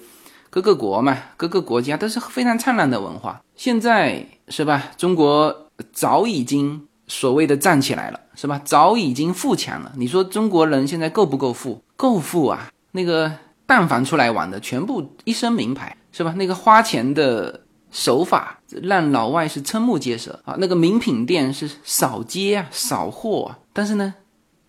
[0.50, 3.40] 各个国嘛，各个国家都是非常灿烂的文化。
[3.54, 4.90] 现在是吧？
[4.96, 8.62] 中国早已经所谓的站起来了，是吧？
[8.64, 9.92] 早已经富强了。
[9.96, 11.82] 你说中国人现在够不够富？
[11.96, 12.70] 够富啊！
[12.92, 13.32] 那个
[13.66, 16.32] 但凡出来玩的，全部一身名牌，是吧？
[16.36, 17.62] 那个花钱的。
[17.90, 20.54] 手法让老外是瞠目结舌啊！
[20.58, 23.58] 那个名品店是扫街啊，扫货啊。
[23.72, 24.14] 但是呢，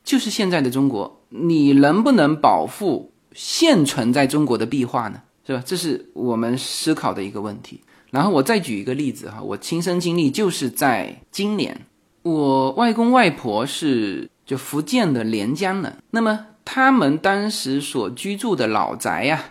[0.05, 5.21] 就是现在的中国，你能不能保护现存在中国的壁画呢？
[5.45, 5.61] 是吧？
[5.65, 7.81] 这是我们思考的一个问题。
[8.09, 11.77] 然后我再举一个例子哈，我亲身经历就是在今年，
[12.21, 19.43] 我外公外婆是就福建的连江人，那么他们当时所居住的老宅呀。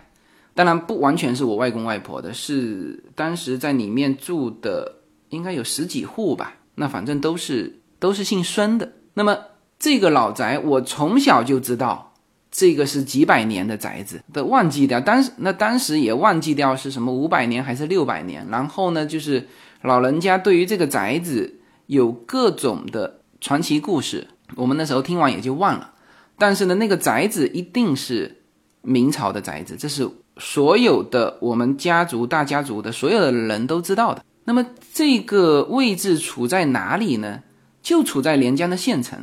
[0.55, 4.97] 当然不完全是我外公外婆的，是当时在里面住的，
[5.29, 6.55] 应该有十几户吧。
[6.75, 8.93] 那反正都是都是姓孙的。
[9.15, 9.39] 那么
[9.79, 12.13] 这个老宅，我从小就知道，
[12.51, 15.01] 这个是几百年的宅子，都忘记掉。
[15.01, 18.45] 当时那当时也忘记掉是什么五百年还是六百年。
[18.51, 19.47] 然后呢，就是
[19.83, 21.58] 老人家对于这个宅子
[21.89, 25.93] 有各种的传奇故事，我们那时候听完也就忘了。
[26.39, 28.43] 但是呢，那个宅子一定是
[28.81, 30.09] 明朝的宅子，这是。
[30.41, 34.25] 所有的我们家族大家族的所有的人都知道的。
[34.45, 34.65] 那么
[34.95, 37.43] 这个位置处在哪里呢？
[37.83, 39.19] 就处在连江的县城，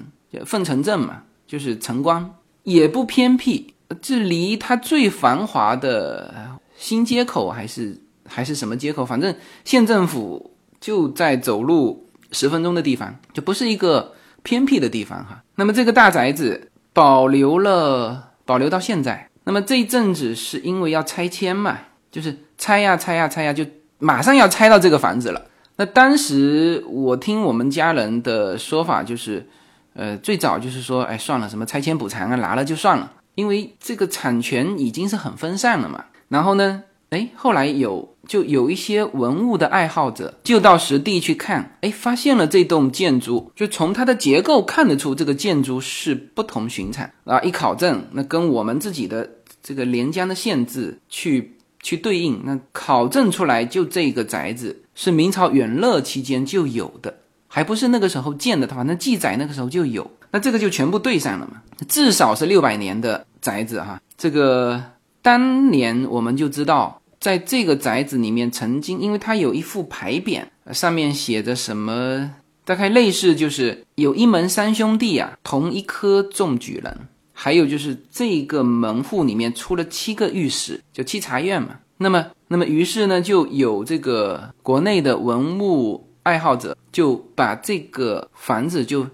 [0.45, 3.73] 凤城镇嘛，就是城关，也不偏僻。
[4.01, 7.97] 这离它最繁华的新街口还是
[8.27, 9.05] 还是什么街口？
[9.05, 14.13] 反正县政府就在走路十分钟的地方，就不是一个
[14.43, 15.43] 偏僻的地方哈。
[15.55, 19.29] 那么这个大宅子保留了，保留到现在。
[19.43, 21.77] 那么这一阵子是因为要拆迁嘛，
[22.11, 23.65] 就是拆呀拆呀拆呀，就
[23.99, 25.45] 马上要拆到这个房子了。
[25.77, 29.47] 那当时我听我们家人的说法，就是，
[29.93, 36.05] 呃，最早就是说，哎，算了，什么拆迁补偿啊，拿了就算了，因为这个产权已经是很分散了嘛。
[36.29, 36.83] 然后呢，
[37.15, 47.39] 哎，后来有就有一些文物的爱好者就到实地去看，哎，发现了这栋建筑，就从它的结构看得出这个建筑是不同寻常啊。
[47.39, 49.29] 一考证，那跟我们自己的
[49.63, 51.53] 这个连江的县志去。
[51.83, 57.15] 去对应，那考证出来就这个宅子是明朝永乐期间就有的，
[57.47, 64.01] 还不是那个时候建的，它反正记载那个时候就有，那这个就全部对上了嘛，至少是六百年的宅子哈。
[64.17, 64.81] 这个
[65.21, 77.07] 当年我们就知道，在这个宅子里面曾经，因为它有一副牌匾，上面写着什么，大概类似就是有一门三兄弟啊，同一科中举人。
[77.33, 81.79] 还有就是这个门户里面出了七个御史，就七察院嘛。
[81.97, 89.07] 那么，那么于是呢，就有这个国内的文物爱好者就把这个房子就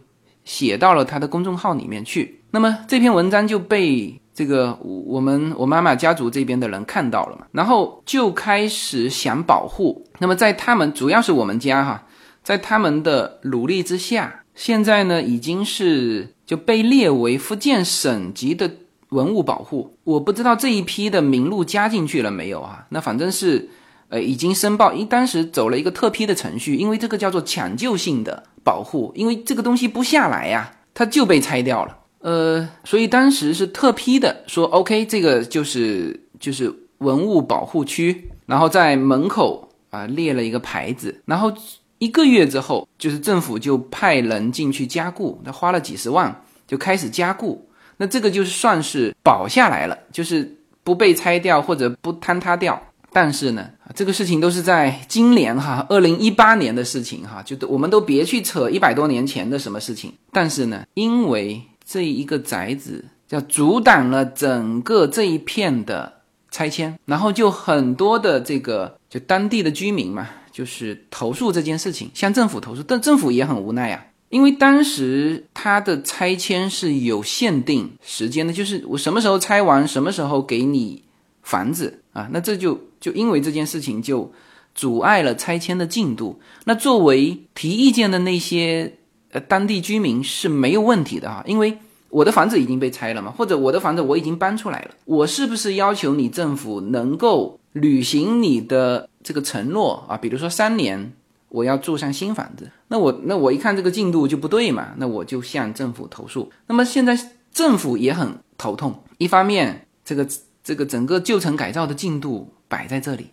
[0.44, 2.42] 写到了他的公众号里面去。
[2.52, 10.06] 那么这篇文章就被这个我们我妈妈家族这边的人看到了嘛，然后就开始想保护。
[10.20, 12.04] 那么在他们主要是我们家哈，
[12.44, 16.36] 在他们的努力之下，现在呢已经是。
[16.52, 18.70] 就被列为福建省级的
[19.08, 22.86] 文物保护，我不知道这一批的名录加进去了没有啊？
[22.90, 23.70] 那反正是，
[24.10, 41.54] 呃，已经申报，因当时走了一个特批的程序，因为这个叫做抢救性的保护，因为这个东西不下来呀，它就被拆掉了，呃，所以当时是特批的，说 OK，这个就是就是文物保护区，然后在门口啊列了一个牌子，然后。
[42.02, 47.64] 一个月之后，就是政府就派人进去加固，他花了几十万就开始加固，
[47.98, 50.52] 那这个就算是保下来了，就是
[50.84, 52.82] 不被拆掉或者不坍塌掉。
[53.14, 60.12] 但是呢，这个事情都是在今年哈，二零一八年的事情哈，就我们都别去扯一百多年前的什么事情。
[60.32, 61.62] 但是呢，因为
[61.92, 70.30] 这一个宅子叫阻挡了整个这一片的拆迁，然后就很多的这个就当地的居民嘛。
[70.54, 81.04] 就是投诉这件事情，向政府投诉，但政府也很无奈啊，因为当时它的拆迁是有限定时间的，就是我什么时候拆完，什么时候给你
[81.42, 84.30] 房子啊，那这就就因为这件事情就
[84.76, 86.42] 阻碍了拆迁的进度。
[86.66, 88.98] 那作为提意见的那些
[89.32, 91.78] 呃当地居民是没有问题的哈，因为
[92.10, 99.08] 我的房子已经被拆了嘛，或者我的房子我已经搬出来了，我是不是要求你政府能够履行你的？
[99.24, 101.14] 这个承诺啊，比如说三年
[101.50, 106.52] 我要住上新房子，那我那我一看这个进度就不对嘛，那我就向政府投诉。
[106.66, 107.16] 那么现在
[107.54, 110.28] 政府也很头痛，一方面这个
[110.64, 113.28] 这个整个旧城改造的进度摆在这里，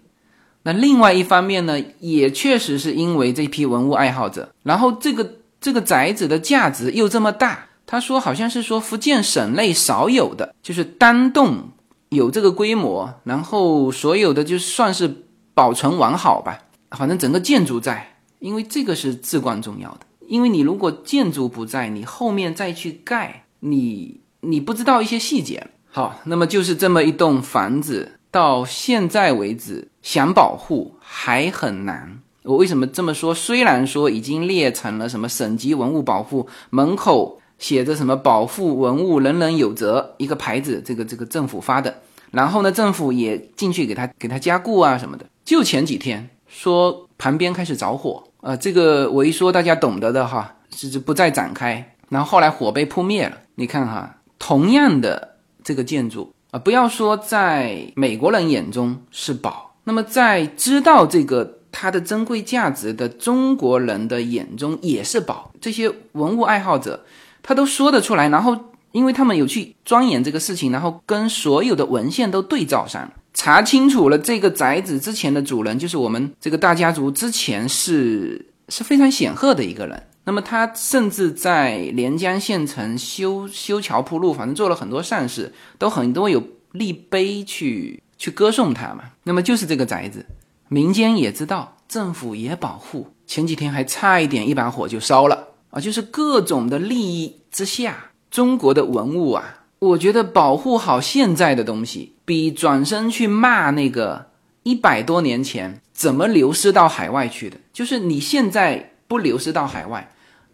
[0.65, 11.71] 那另外一方面呢，也确实是因为这批文物爱好者，然后这个这个宅子的价值又这么大，他说好像是说福建省内少有的，就是单栋
[12.09, 15.25] 有这个规模，然后所有的就算是。
[15.59, 16.57] 保存完好吧，
[16.93, 20.03] 反正整个建筑在，因为这个是至关重要的。
[20.29, 25.67] 因为你如果建筑不在，你后面再去盖，你你不知道一些细节。
[25.91, 32.21] 好，那么就是这么一栋房子，到现在为止想保护还很难。
[32.45, 33.35] 我为什么这么说？
[33.35, 45.27] 虽然说已经列成了什么省级文物保护，门口写着什么保护文物人人有责一个牌子，这个这个政府发的，然后呢，政府也进去给他给他加固啊什么的。
[45.45, 51.95] 就前几天说旁边开始着火，呃，这个我一说大家懂得的哈，是不再展开。
[52.09, 53.37] 然后后来火被扑灭了。
[53.57, 65.53] 你看哈，同样的这个建筑啊，不要说在美国人眼中是宝，那么在知道这个它的珍贵价值的中国人的眼中也是宝。
[65.61, 67.05] 这些文物爱好者
[67.41, 68.59] 他都说得出来，然后
[68.91, 73.09] 因为他们有去钻研这个事情，然后跟所有的文献都对照上。
[73.33, 80.03] 查清楚了，这个宅子之前的主人就是我们这个大家族，之前是是非常显赫的一个人。
[80.25, 89.05] 那么他甚至在连江县城修修桥铺路，反正做了很多善事，都很多有立碑去去歌颂他嘛。
[89.23, 90.27] 那么就是这个宅子，
[90.69, 93.09] 民间也知道，政府也保护。
[93.27, 95.81] 前几天还差一点一把火就烧了啊！
[95.81, 99.65] 就是各种的利益之下，中国的文物啊。
[99.81, 104.27] 我觉得保护好现在的东西，比转身去骂那个
[104.63, 110.11] 一百多年前怎么流失到海外去的，就是你现在不流失到海外，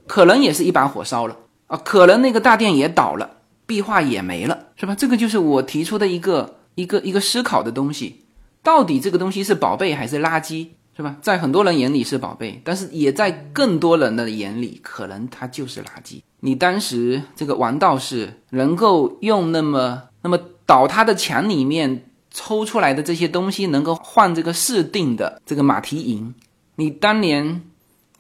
[0.06, 1.36] 可能也是一把火烧了
[1.68, 4.94] 啊，可能那个大殿也倒了，壁画也没了，是吧？
[4.94, 8.23] 这个就是我提出的一个一个一个思考的东西，
[8.64, 10.70] 到底这个东西是宝贝还是垃圾？
[10.96, 11.16] 是吧？
[11.20, 16.22] 在很多人眼里是宝贝，但是也在更多人的眼里，可能它就是垃圾。
[16.38, 26.32] 你当时这个王道士能够用那么那么倒塌的墙里面抽出来的这些东西，能够换这个市定的这个马蹄银，
[26.76, 27.62] 你当年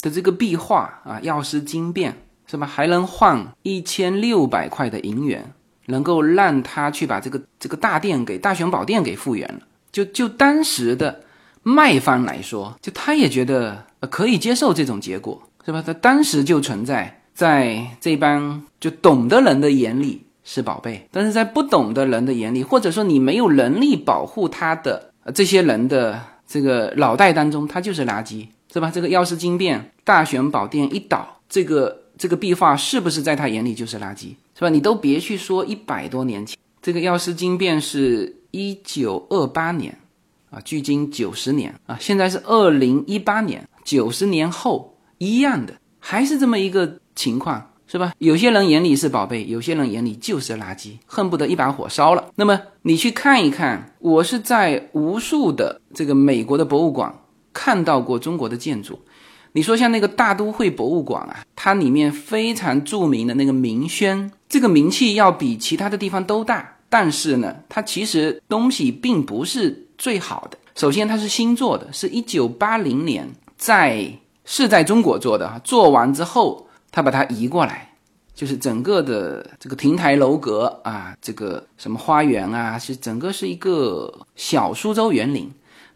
[0.00, 2.16] 的这个壁画啊，药师经变
[2.46, 2.66] 是吧？
[2.66, 5.52] 还能换一千六百块的银元，
[5.86, 9.60] 能够让他去把这个这个大殿给大雄宝殿给复原了。
[9.94, 11.22] 就就当时的。
[11.66, 15.80] 卖方来说，就他也觉得可以接受这种结果，是吧？
[15.80, 28.90] 他当时就存在在这帮就懂的人的眼里是宝贝，但是在不懂的人的眼里，或者说你没有能力保护他的这些人的这个脑袋当中，他就是垃圾，是吧？
[28.94, 34.68] 这个药师经变大雄宝殿一倒，这个这个壁画是不是在他眼里就是垃圾，是吧？
[34.68, 39.98] 你都别去说一百多年前，这个药师经变是一九二八年。
[40.50, 48.12] 啊，距今九十年啊，现在是二零一八年，九十年后一样的，还是这么一个情况，是吧？
[48.18, 52.30] 有些人眼里是宝贝，有些人眼里就是垃圾，恨不得一把火烧了。
[52.36, 57.12] 那么你去看一看，我是在无数的这个美国的博物馆
[57.52, 59.00] 看到过中国的建筑。
[59.54, 69.80] 你说像那个大都会博物馆啊，它里面非常著名的那个明轩，这个名气要比其他的地方都大，但是呢，它其实东西并不是。
[69.96, 74.04] 最好的，首先它是新做的，是一九八零年在
[74.44, 77.94] 是在中国做的哈，做完之后他把它移过来，
[78.34, 85.48] 就是整个的这个亭台楼阁啊，这个什么花园啊，是整个是一个小苏州园林，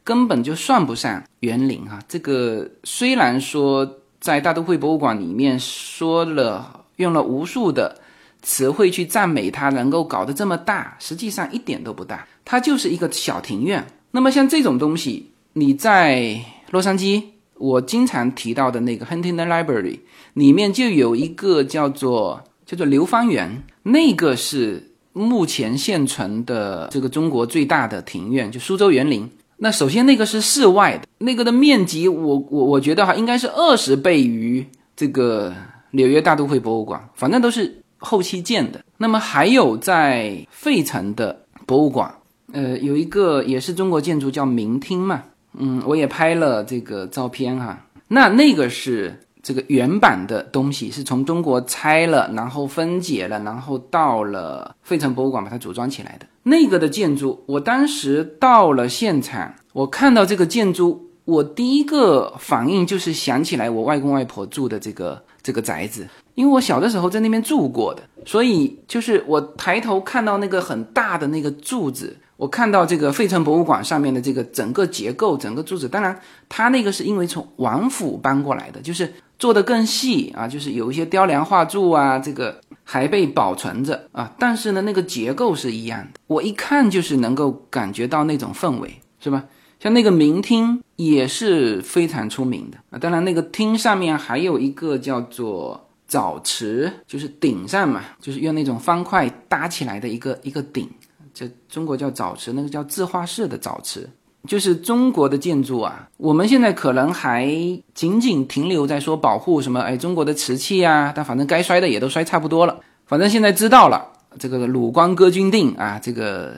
[0.04, 2.00] 根本就算不上园林啊。
[2.08, 8.00] 这个虽然说在大都会博物馆里面说了用了无数的
[8.42, 12.26] 词汇去赞美它能够搞得这么大，实际上一点都不大。
[12.44, 13.86] 它就是一个小庭院。
[14.10, 17.22] 那么像这种东西，你在洛杉矶，
[17.54, 19.98] 我经常提到的那个 Huntington Library
[20.34, 29.28] 里面就有一个叫做叫做流芳园，那个是目前现存的这个中国最大的庭院，就苏州园林。
[29.56, 34.64] 那首先那个是室外的，那个的面积，我我我觉得哈，应该是二十倍于
[34.94, 35.52] 这个
[35.90, 38.82] 纽约大都会博物馆，反正都是后期建的。
[38.96, 42.12] 那么还有在费城的博物馆。
[42.52, 45.22] 呃，有一个也是中国建筑叫明厅嘛，
[45.58, 47.84] 嗯，我也拍了这个照片哈。
[48.08, 56.26] 那那个是这个原版的东西，是从中国拆了，然后分解了，然后到了费城博物馆把它组装起来的。
[56.44, 66.08] 那个的建筑，我当时到了现场，我看到这个建筑，我第一个反应就是想起来我外公外婆住的这个这个宅子，
[66.38, 72.16] 因为我小的时候在那边住过的，所以就是我抬头看到那个很大的那个柱子。
[72.36, 76.16] 我看到这个费城博物馆上面的这个整个结构，整个柱子，当然
[76.48, 84.32] 它那个是因为从王府搬过来的，就是做的更细啊，就是有一些雕梁画柱啊，这个还被保存着啊。
[84.38, 89.44] 但是呢，那个结构是一样的，我一看就是能够感觉到那种氛围，是吧？
[89.80, 92.98] 像那个明厅也是非常出名的啊。
[93.00, 100.90] 当然，那个厅上面还有一个叫做澡池，就是顶上嘛，就是用那种方块搭起来的一个一个顶。
[101.34, 104.08] 这中国叫澡池，那个叫字画式的澡池，
[104.48, 106.08] 就是中国的建筑啊。
[106.16, 107.46] 我们现在可能还
[107.94, 112.80] 仅仅停留在说保护什么，哎，中国的瓷器啊，但反正该摔的也都摔差不多了。
[113.06, 114.04] 反正现在知道了，
[114.38, 116.54] 这个鲁光歌君定啊，这个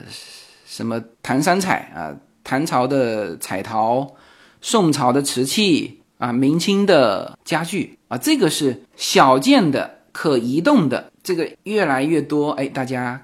[0.65, 4.15] 什么唐三彩啊，唐朝的彩陶，
[4.61, 13.19] 宋朝的瓷器啊，明清的家具啊，这个是小件的、可移动的，这个越来越多，哎，大家。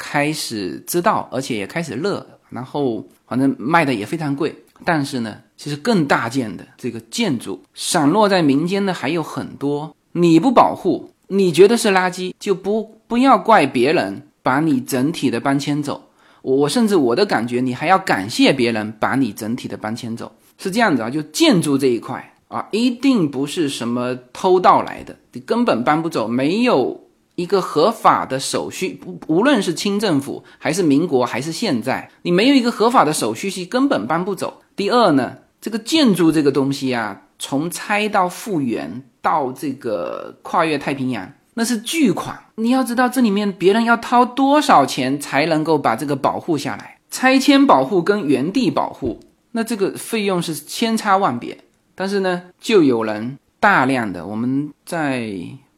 [0.00, 4.54] 开始知道，而且也开始热，然后反正卖的也非常贵。
[4.84, 9.96] 但是呢，其实更大件的这个建筑散落在民间的还有很多。
[10.12, 16.10] 你不保护，你觉得是垃圾，就不不要怪别人把你整体的搬迁走。
[16.42, 20.32] 我我甚至我的感觉，你还要感谢别人把你整体的搬迁走。
[20.58, 27.04] 是这样子啊，就建筑这一块啊，一定不是什么偷盗来的，你根本搬不走，没有。
[27.36, 34.60] 一个合法的手续，不无论是清政府还是民国还是现在，你没有一个合法的手续是根本搬不走。
[34.74, 42.36] 第二呢，这个建筑这个东西啊，从拆到复原到这个跨越太平洋，那是巨款。
[42.56, 49.20] 你要知道这里面别人要掏多少钱才能够把这个保护下来，拆迁保护跟原地保护，
[49.52, 51.56] 那这个费用是千差万别。
[51.98, 55.28] 但是呢，就有人大量的我们在。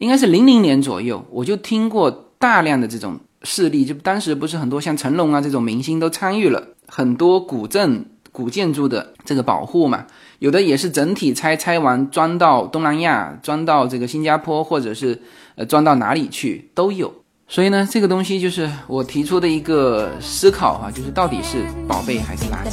[0.01, 10.07] 应该是零零年左右，我就听过大量的这种事例，就当时不是很多像成龙啊这种明星都参与了很多古镇、古建筑的这个保护嘛，
[10.39, 15.21] 有的也是整体拆，拆完装到东南亚，装到这个新加坡，或者是
[15.57, 17.13] 呃装到哪里去都有。
[17.47, 22.73] 所以呢，这个东西就是我提出的一个思考哈，就是到底是宝贝还是垃圾。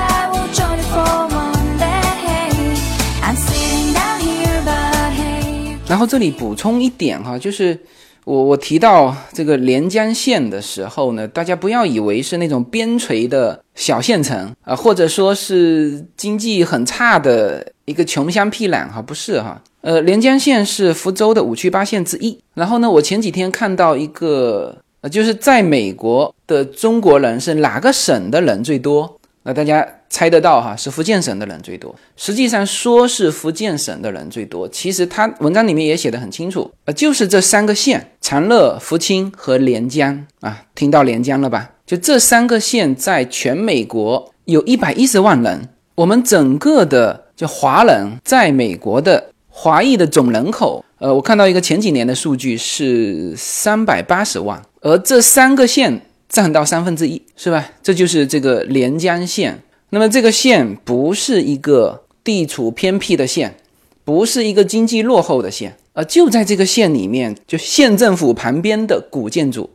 [5.91, 7.77] 然后这里补充一点哈，就是
[8.23, 19.61] 我我提到这个连江县的时候呢，大家不要以为是那种边陲的小县城啊、或者说是经济很差的一个穷乡僻壤哈，不是哈。
[19.81, 22.39] 呃，连江县是福州的五区八县之一。
[22.53, 29.19] 然后呢，我前几天看到一个，呃，就是在美国的中国人是哪个省的人最多？
[29.43, 31.95] 那大家猜得到哈，是福建省的人最多。
[32.15, 40.63] 实际上说是福建省的人最多，其实他文章里面也写得很清楚，呃，就是这三个县：长乐、福清和连江啊。
[40.75, 41.71] 听到连江了吧？
[41.85, 55.99] 就这三个县在全美国有一百一十万人，我们整个的就华人在美国的华裔的总人口，呃，我看到一个前几年的数据是三百八十万，而这三个县
[56.31, 57.69] 占到三分之一，是吧？
[57.83, 59.61] 这就是这个连江县。
[59.89, 63.57] 那么这个县不是一个地处偏僻的县，
[64.05, 69.69] 不是一个经济落后的县，而，就在这个县里面，就县政府旁边的古建筑，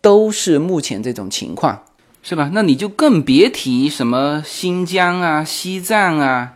[0.00, 1.82] 都是目前这种情况，
[2.22, 2.50] 是吧？
[2.54, 6.52] 那你就更别提什么新疆啊、西藏啊，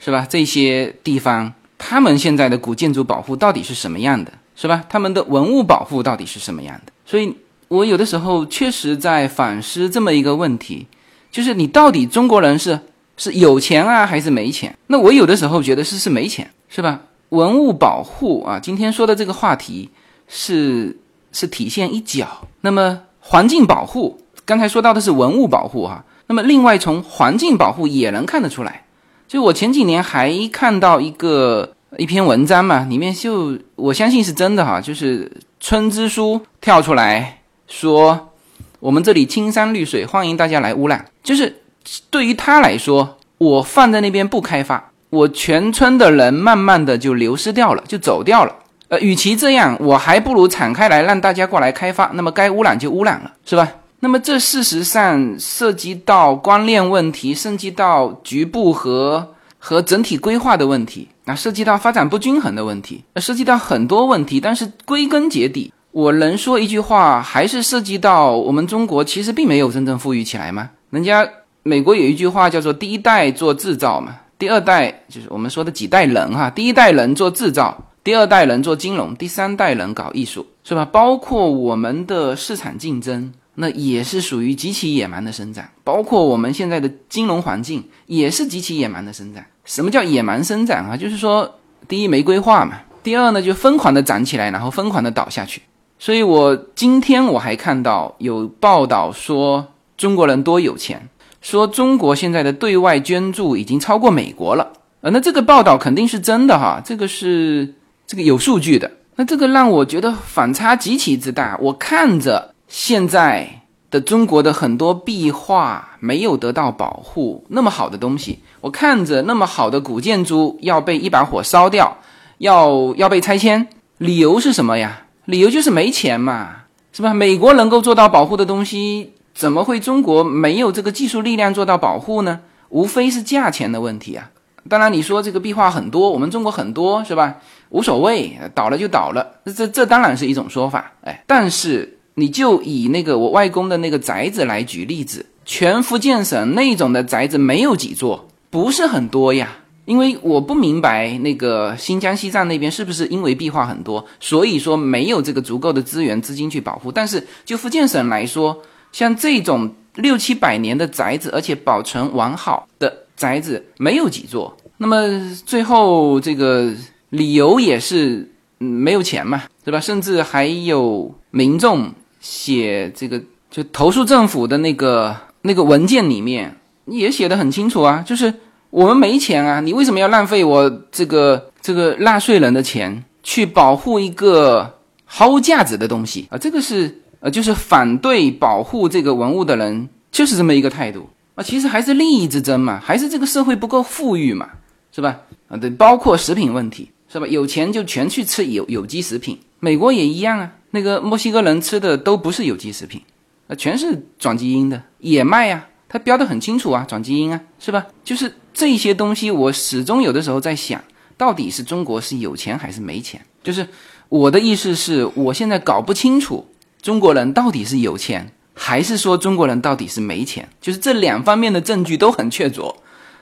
[0.00, 0.26] 是吧？
[0.28, 4.84] 这些地方，他们现在的古建筑保护到底是什么样的，是吧？
[4.88, 6.92] 他们的文物保护到底是什么样的？
[7.04, 7.36] 所以
[7.68, 10.86] 我有的时候确实在反思这么一个问题，
[11.30, 12.78] 就是你到底中国人是
[13.16, 14.76] 是有钱啊还是没钱？
[14.86, 17.00] 那我有的时候觉得是是没钱，是吧？
[17.30, 19.90] 文物保护啊，今天说的这个话题
[20.28, 20.96] 是
[21.32, 22.46] 是体现一角。
[22.60, 28.84] 那么环境保护，刚才说到的是文物保护哈、那么另外从环境保护也能看得出来。
[29.26, 38.32] 就我前几年还看到一个一篇文章嘛，里面就我相信是真的哈，就是村支书跳出来说，
[38.80, 41.04] 我们这里青山绿水，欢迎大家来污染。
[41.22, 41.62] 就是
[42.10, 48.54] 对于他来说，我放在那边不开发，我全村的人慢慢的就流失掉了，就走掉了。
[48.88, 53.68] 呃，与其这样，我还不如敞开来让大家过来开发，那么该污染就污染了，是吧？
[54.00, 64.38] 那么这事实上涉及到观念问题，涉及到局部和和整体规划的问题，啊，涉及到发展不均衡的问题，呃涉及到很多问题。
[64.38, 70.68] 但是归根结底，我能说一句话，还是涉及到我们中国其实并没有真正富裕起来吗？
[70.90, 71.26] 人家
[71.62, 77.74] 美国有一句话叫做“第一代做制造嘛”，第二代就是我们说的几代人哈，第一代人做制造。
[78.04, 80.84] 第二代人做金融，第三代人搞艺术，是吧？
[80.84, 85.64] 包括我们的市场竞争，那也是属于极其野蛮的生长。
[85.82, 89.42] 包括我们现在的金融环境，也是极其野蛮的生长。
[89.64, 90.94] 什么叫野蛮生长啊？
[90.94, 95.62] 就是说，第一没规划嘛，第二呢就疯狂的涨起来，然后疯狂的倒下去。
[95.98, 99.66] 所以我今天我还看到有报道说
[99.96, 101.08] 中国人多有钱，
[101.40, 104.72] 说中国现在的对外捐助已经超过美国了。
[105.00, 107.74] 呃，那这个报道肯定是真的哈，这个是。
[108.08, 111.58] 这个有数据的，那这个让我觉得反差极其之大。
[111.60, 121.98] 我看着现在的中国的很多壁画没有得到保护，那么好的东西，我看着那么好的古建筑要被一把火烧掉，
[122.38, 123.66] 要要被拆迁，
[123.98, 125.05] 理由是什么呀？
[125.26, 126.56] 理由就是没钱嘛，
[126.92, 127.12] 是吧？
[127.12, 132.40] 美国能够做到保护的东西，怎么会中国没有这个技术力量做到保护呢？
[132.68, 134.30] 无非是价钱的问题啊。
[134.68, 137.36] 当然，你说这个壁画很多，我们中国很多，是吧？
[137.70, 149.48] 无所谓，倒了就倒了，这这当然是一种说法，哎，但是你就以那个我外公的那个宅子来举例子，全福建省那种的宅子没有几座，不是很多呀。
[149.86, 156.92] 因为我不明白那个新疆、西藏那边是不是因为壁画很多，所以说没有这个足够的资源、资金去保护。
[156.92, 158.62] 但是就福建省来说，
[158.92, 164.54] 像这种六七百年的宅子，而且保存完好的宅子没有几座。
[164.76, 165.08] 那么
[165.46, 166.72] 最后这个。
[167.10, 168.28] 理由也是，
[168.58, 169.78] 没有钱嘛，对吧？
[169.78, 171.88] 甚至还有民众
[172.20, 176.54] 写这个，就投诉政府的那个那个文件里面
[176.86, 178.34] 也写的很清楚啊，就是
[178.70, 186.38] 我们没钱啊，你为什么要浪费我这个这个纳税人的钱去保护一个毫无价值的东西啊？
[186.38, 191.42] 这个是呃，就是反对保护这个文物的人就是这么一个态度啊。
[191.42, 194.48] 其实还是利益之争嘛，还是这个社会不够富裕嘛，
[194.92, 195.20] 是吧？
[195.48, 197.26] 啊，对，包括食品问题，是吧？
[197.26, 200.52] 有钱就全去吃有有机食品，美国也一样啊。
[200.72, 203.00] 那个墨西哥人吃的都不是有机食品。
[203.48, 207.86] 啊，全是转基因的，也卖呀，它标的很清楚啊，转基因啊，是吧？
[208.02, 210.82] 就是这些东西，我始终有的时候在想，
[211.18, 213.20] 到底是中国是有钱还是没钱？
[213.44, 213.68] 就是
[214.08, 216.46] 我的意思是，我现在搞不清楚
[216.80, 220.48] 中国人到底是有钱，还是说中国人到底是没钱？
[220.58, 222.74] 就是这两方面的证据都很确凿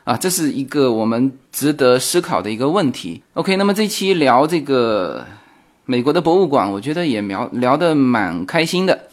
[0.05, 3.20] 啊，这是一个我们值得思考的一个问题。
[3.32, 5.26] OK，那么这期聊这个
[5.85, 9.09] 美国的博物馆，我觉得也聊聊得蛮开心的。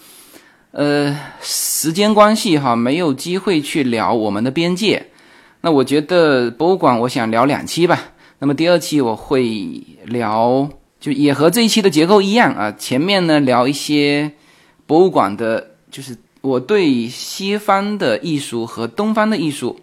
[0.69, 5.07] 呃，时间关系哈，没有机会去聊我们的边界。
[5.61, 7.99] 那我觉得博物馆，我想聊两期吧。
[8.39, 9.43] 那么第二期我会
[10.05, 10.67] 聊，
[10.99, 12.71] 就也和这一期的结构一样啊。
[12.71, 14.31] 前面呢聊一些
[14.87, 19.79] 博物馆的，就是我对西方的艺术和东方的艺术，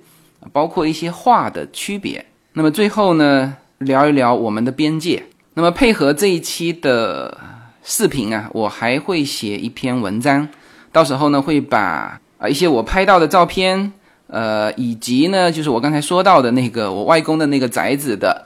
[0.53, 2.27] 包括一些画的区别。
[2.53, 5.23] 那么最后呢，聊一聊我们的边界。
[5.55, 7.39] 那么配合这一期的
[7.85, 10.49] 视频啊，我还会写一篇文章。
[10.91, 13.93] 到时候呢，会把啊一些我拍到的照片，
[14.29, 18.45] 呃，以及呢，就是我刚才说到的那个我外公的那个宅子的，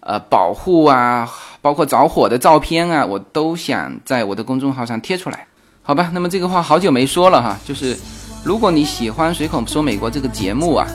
[0.00, 1.28] 呃，保护啊，
[1.60, 5.46] 包括着火的照片啊，我都想在我的公众号上贴出来，
[5.82, 6.10] 好吧？
[6.12, 7.96] 那么这个话好久没说了哈，就是
[8.44, 10.86] 如果你喜欢《随口说美国》这个节目啊，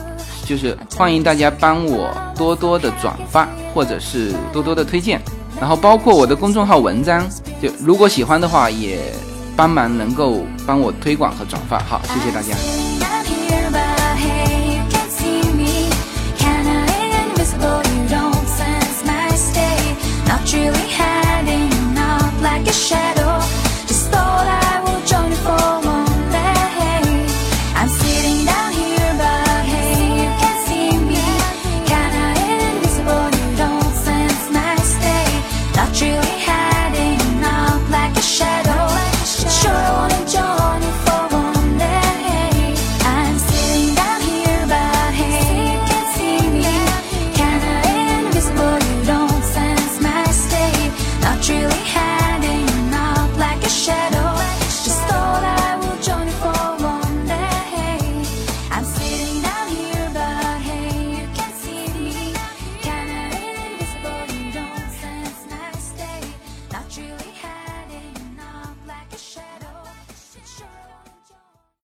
[0.44, 5.20] 就是欢迎大家帮我多多的转发，或者是多多的推荐，
[5.60, 7.28] 然后包括我的公众号文章，
[7.62, 9.12] 就如果喜欢的话也。
[9.54, 13.21] 帮忙能够帮我推广和转发，好，谢谢大家。
[20.42, 23.11] Not really hiding out like a shadow